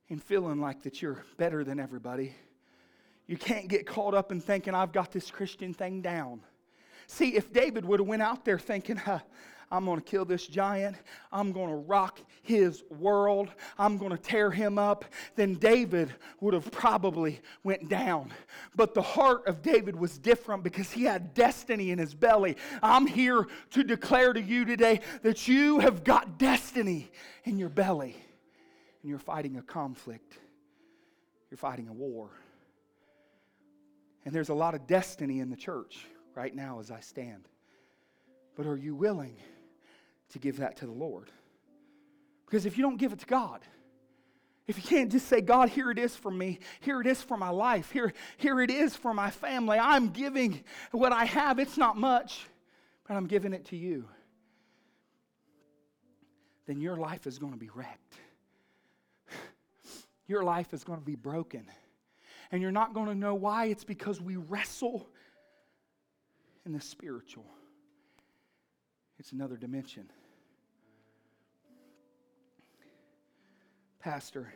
in 0.09 0.19
feeling 0.19 0.59
like 0.59 0.83
that 0.83 1.01
you're 1.01 1.23
better 1.37 1.63
than 1.63 1.79
everybody. 1.79 2.35
You 3.27 3.37
can't 3.37 3.67
get 3.67 3.87
caught 3.87 4.13
up 4.13 4.31
in 4.31 4.39
thinking 4.39 4.75
I've 4.75 4.91
got 4.91 5.11
this 5.11 5.31
Christian 5.31 5.73
thing 5.73 6.01
down. 6.01 6.41
See, 7.07 7.35
if 7.35 7.51
David 7.53 7.85
would 7.85 7.99
have 7.99 8.07
went 8.07 8.21
out 8.21 8.45
there 8.45 8.59
thinking, 8.59 8.95
huh, 8.95 9.19
I'm 9.71 9.85
going 9.85 9.99
to 9.99 10.05
kill 10.05 10.25
this 10.25 10.45
giant. 10.47 10.95
I'm 11.31 11.51
going 11.51 11.69
to 11.69 11.75
rock 11.75 12.19
his 12.43 12.83
world. 12.89 13.49
I'm 13.77 13.97
going 13.97 14.11
to 14.11 14.17
tear 14.17 14.51
him 14.51 14.77
up. 14.77 15.05
Then 15.35 15.55
David 15.55 16.13
would 16.39 16.53
have 16.53 16.71
probably 16.71 17.41
went 17.63 17.89
down. 17.89 18.31
But 18.75 18.93
the 18.93 19.01
heart 19.01 19.47
of 19.47 19.61
David 19.61 19.95
was 19.95 20.17
different 20.17 20.63
because 20.63 20.91
he 20.91 21.03
had 21.03 21.33
destiny 21.33 21.91
in 21.91 21.99
his 21.99 22.13
belly. 22.13 22.57
I'm 22.81 23.07
here 23.07 23.47
to 23.71 23.83
declare 23.83 24.33
to 24.33 24.41
you 24.41 24.65
today 24.65 25.01
that 25.23 25.47
you 25.47 25.79
have 25.79 26.03
got 26.03 26.37
destiny 26.37 27.11
in 27.43 27.57
your 27.57 27.69
belly 27.69 28.15
and 29.01 29.09
you're 29.09 29.19
fighting 29.19 29.57
a 29.57 29.61
conflict. 29.61 30.37
You're 31.49 31.57
fighting 31.57 31.87
a 31.87 31.93
war. 31.93 32.29
And 34.25 34.33
there's 34.33 34.49
a 34.49 34.55
lot 34.55 34.73
of 34.73 34.87
destiny 34.87 35.39
in 35.39 35.49
the 35.49 35.55
church 35.55 36.05
right 36.35 36.55
now 36.55 36.79
as 36.79 36.91
I 36.91 36.99
stand. 36.99 37.47
But 38.55 38.65
are 38.67 38.77
you 38.77 38.95
willing 38.95 39.35
to 40.29 40.39
give 40.39 40.57
that 40.57 40.77
to 40.77 40.85
the 40.85 40.91
Lord. 40.91 41.31
Because 42.45 42.65
if 42.65 42.77
you 42.77 42.83
don't 42.83 42.97
give 42.97 43.13
it 43.13 43.19
to 43.19 43.25
God, 43.25 43.61
if 44.67 44.77
you 44.77 44.83
can't 44.83 45.11
just 45.11 45.27
say, 45.27 45.41
God, 45.41 45.69
here 45.69 45.91
it 45.91 45.99
is 45.99 46.15
for 46.15 46.31
me, 46.31 46.59
here 46.81 46.99
it 46.99 47.07
is 47.07 47.21
for 47.21 47.37
my 47.37 47.49
life, 47.49 47.91
here, 47.91 48.13
here 48.37 48.59
it 48.61 48.71
is 48.71 48.95
for 48.95 49.13
my 49.13 49.29
family, 49.29 49.77
I'm 49.79 50.09
giving 50.09 50.63
what 50.91 51.13
I 51.13 51.25
have. 51.25 51.59
It's 51.59 51.77
not 51.77 51.97
much, 51.97 52.45
but 53.07 53.15
I'm 53.15 53.27
giving 53.27 53.53
it 53.53 53.65
to 53.65 53.77
you. 53.77 54.05
Then 56.65 56.81
your 56.81 56.97
life 56.97 57.27
is 57.27 57.37
going 57.37 57.53
to 57.53 57.59
be 57.59 57.69
wrecked. 57.73 58.15
Your 60.27 60.43
life 60.43 60.73
is 60.73 60.83
going 60.83 60.99
to 60.99 61.05
be 61.05 61.15
broken. 61.15 61.65
And 62.51 62.61
you're 62.61 62.71
not 62.71 62.95
going 62.95 63.07
to 63.07 63.15
know 63.15 63.35
why. 63.35 63.65
It's 63.65 63.83
because 63.83 64.19
we 64.19 64.37
wrestle 64.37 65.07
in 66.65 66.73
the 66.73 66.81
spiritual. 66.81 67.45
It's 69.19 69.31
another 69.31 69.57
dimension. 69.57 70.09
Pastor, 73.99 74.53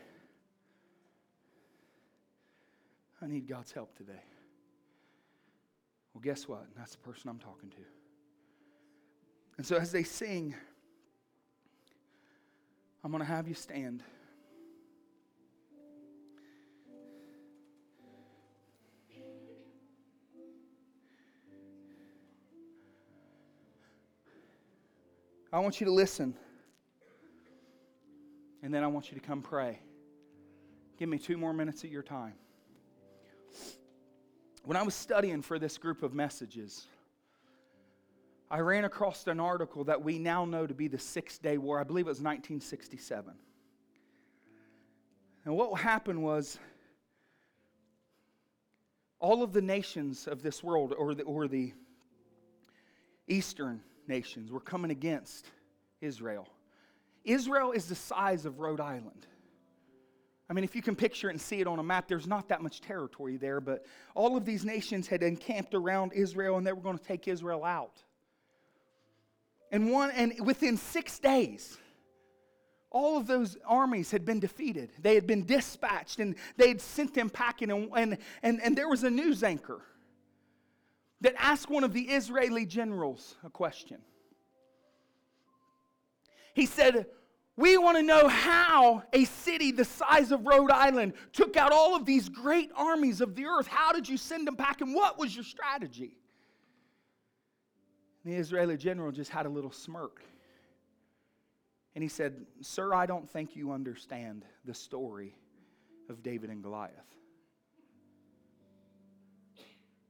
I 3.21 3.27
need 3.27 3.47
God's 3.47 3.71
help 3.71 3.95
today. 3.95 4.21
Well, 6.13 6.21
guess 6.21 6.47
what? 6.47 6.65
That's 6.77 6.91
the 6.91 6.97
person 6.99 7.29
I'm 7.29 7.39
talking 7.39 7.69
to. 7.69 7.81
And 9.57 9.65
so 9.65 9.75
as 9.77 9.91
they 9.91 10.03
sing, 10.03 10.55
I'm 13.03 13.11
going 13.11 13.21
to 13.21 13.27
have 13.27 13.47
you 13.47 13.53
stand. 13.53 14.03
I 25.51 25.59
want 25.59 25.79
you 25.79 25.85
to 25.85 25.91
listen. 25.91 26.35
And 28.61 28.73
then 28.73 28.83
I 28.83 28.87
want 28.87 29.11
you 29.11 29.19
to 29.19 29.25
come 29.25 29.41
pray. 29.41 29.79
Give 30.97 31.09
me 31.09 31.17
two 31.17 31.37
more 31.37 31.53
minutes 31.53 31.83
of 31.83 31.91
your 31.91 32.03
time. 32.03 32.33
When 34.63 34.77
I 34.77 34.83
was 34.83 34.93
studying 34.93 35.41
for 35.41 35.57
this 35.57 35.77
group 35.77 36.03
of 36.03 36.13
messages, 36.13 36.85
I 38.51 38.59
ran 38.59 38.85
across 38.85 39.25
an 39.25 39.39
article 39.39 39.85
that 39.85 40.03
we 40.03 40.19
now 40.19 40.45
know 40.45 40.67
to 40.67 40.73
be 40.73 40.87
the 40.87 40.99
Six 40.99 41.39
Day 41.39 41.57
War. 41.57 41.79
I 41.79 41.83
believe 41.83 42.05
it 42.05 42.09
was 42.09 42.17
1967. 42.17 43.33
And 45.45 45.55
what 45.55 45.79
happened 45.79 46.21
was 46.21 46.59
all 49.19 49.41
of 49.41 49.53
the 49.53 49.61
nations 49.61 50.27
of 50.27 50.43
this 50.43 50.63
world, 50.63 50.93
or 50.97 51.15
the, 51.15 51.23
or 51.23 51.47
the 51.47 51.73
Eastern 53.27 53.81
nations 54.09 54.51
were 54.51 54.59
coming 54.59 54.91
against 54.91 55.45
Israel. 56.01 56.47
Israel 57.23 57.71
is 57.71 57.85
the 57.85 57.95
size 57.95 58.45
of 58.45 58.59
Rhode 58.59 58.81
Island. 58.81 59.27
I 60.49 60.53
mean, 60.53 60.63
if 60.63 60.75
you 60.75 60.81
can 60.81 60.95
picture 60.95 61.29
it 61.29 61.33
and 61.33 61.41
see 61.41 61.61
it 61.61 61.67
on 61.67 61.77
a 61.77 61.83
map, 61.83 62.07
there's 62.07 62.25
not 62.25 62.49
that 62.49 62.61
much 62.61 62.81
territory 62.81 63.37
there, 63.37 63.61
but 63.61 63.85
all 64.15 64.35
of 64.35 64.45
these 64.45 64.65
nations 64.65 65.07
had 65.07 65.21
encamped 65.21 65.75
around 65.75 66.11
Israel 66.13 66.57
and 66.57 66.65
they 66.65 66.73
were 66.73 66.81
going 66.81 66.97
to 66.97 67.03
take 67.03 67.27
Israel 67.27 67.63
out. 67.63 68.03
And 69.71 69.91
one 69.91 70.09
and 70.11 70.33
within 70.43 70.75
6 70.75 71.19
days, 71.19 71.77
all 72.89 73.17
of 73.17 73.27
those 73.27 73.55
armies 73.67 74.09
had 74.09 74.25
been 74.25 74.39
defeated. 74.39 74.89
They 74.99 75.13
had 75.13 75.27
been 75.27 75.45
dispatched 75.45 76.19
and 76.19 76.35
they 76.57 76.69
had 76.69 76.81
sent 76.81 77.13
them 77.13 77.29
packing 77.29 77.69
and, 77.69 77.89
and, 77.95 78.17
and, 78.41 78.59
and 78.63 78.75
there 78.75 78.89
was 78.89 79.03
a 79.03 79.11
news 79.11 79.43
anchor 79.43 79.81
that 81.21 81.33
asked 81.37 81.69
one 81.69 81.83
of 81.83 81.93
the 81.93 82.01
Israeli 82.01 82.65
generals 82.65 83.35
a 83.43 83.49
question. 83.49 83.97
He 86.53 86.65
said, 86.65 87.05
We 87.55 87.77
want 87.77 87.97
to 87.97 88.03
know 88.03 88.27
how 88.27 89.03
a 89.13 89.25
city 89.25 89.71
the 89.71 89.85
size 89.85 90.31
of 90.31 90.45
Rhode 90.45 90.71
Island 90.71 91.13
took 91.33 91.57
out 91.57 91.71
all 91.71 91.95
of 91.95 92.05
these 92.05 92.29
great 92.29 92.71
armies 92.75 93.21
of 93.21 93.35
the 93.35 93.45
earth. 93.45 93.67
How 93.67 93.91
did 93.91 94.07
you 94.07 94.17
send 94.17 94.47
them 94.47 94.55
back, 94.55 94.81
and 94.81 94.93
what 94.93 95.17
was 95.19 95.35
your 95.35 95.45
strategy? 95.45 96.19
the 98.25 98.35
Israeli 98.35 98.77
general 98.77 99.11
just 99.11 99.31
had 99.31 99.45
a 99.45 99.49
little 99.49 99.71
smirk. 99.71 100.21
And 101.95 102.03
he 102.03 102.07
said, 102.07 102.45
Sir, 102.61 102.93
I 102.93 103.05
don't 103.05 103.27
think 103.29 103.55
you 103.55 103.71
understand 103.71 104.45
the 104.65 104.73
story 104.73 105.35
of 106.09 106.21
David 106.21 106.49
and 106.49 106.61
Goliath. 106.61 106.93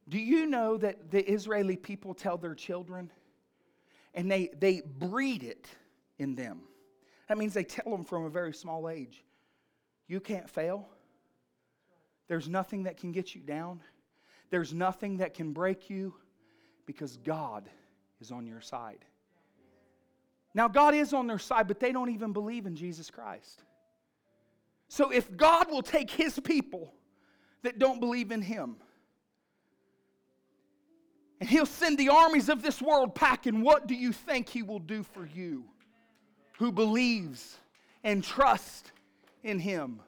Do 0.09 0.17
you 0.17 0.47
know 0.47 0.75
that 0.77 1.11
the 1.11 1.23
Israeli 1.31 1.77
people 1.77 2.13
tell 2.13 2.37
their 2.37 2.55
children 2.55 3.11
and 4.15 4.29
they, 4.29 4.49
they 4.59 4.81
breed 4.81 5.43
it 5.43 5.67
in 6.17 6.35
them? 6.35 6.61
That 7.27 7.37
means 7.37 7.53
they 7.53 7.63
tell 7.63 7.91
them 7.91 8.03
from 8.03 8.25
a 8.25 8.29
very 8.29 8.53
small 8.53 8.89
age 8.89 9.23
you 10.07 10.19
can't 10.19 10.49
fail. 10.49 10.89
There's 12.27 12.49
nothing 12.49 12.83
that 12.83 12.97
can 12.97 13.11
get 13.11 13.35
you 13.35 13.41
down. 13.41 13.79
There's 14.49 14.73
nothing 14.73 15.17
that 15.17 15.35
can 15.35 15.53
break 15.53 15.89
you 15.89 16.15
because 16.87 17.17
God 17.17 17.69
is 18.19 18.31
on 18.31 18.47
your 18.47 18.59
side. 18.59 19.05
Now, 20.55 20.67
God 20.67 20.95
is 20.95 21.13
on 21.13 21.27
their 21.27 21.37
side, 21.37 21.67
but 21.67 21.79
they 21.79 21.91
don't 21.91 22.09
even 22.09 22.33
believe 22.33 22.65
in 22.65 22.75
Jesus 22.75 23.11
Christ. 23.11 23.63
So, 24.87 25.11
if 25.11 25.37
God 25.37 25.69
will 25.69 25.83
take 25.83 26.09
his 26.09 26.39
people 26.39 26.91
that 27.61 27.77
don't 27.77 27.99
believe 27.99 28.31
in 28.31 28.41
him, 28.41 28.77
and 31.39 31.49
he'll 31.49 31.65
send 31.65 31.97
the 31.97 32.09
armies 32.09 32.49
of 32.49 32.61
this 32.61 32.81
world 32.81 33.15
packing. 33.15 33.61
What 33.61 33.87
do 33.87 33.95
you 33.95 34.11
think 34.11 34.49
he 34.49 34.63
will 34.63 34.79
do 34.79 35.03
for 35.03 35.25
you 35.25 35.63
who 36.57 36.71
believes 36.71 37.57
and 38.03 38.23
trusts 38.23 38.91
in 39.43 39.59
him? 39.59 40.01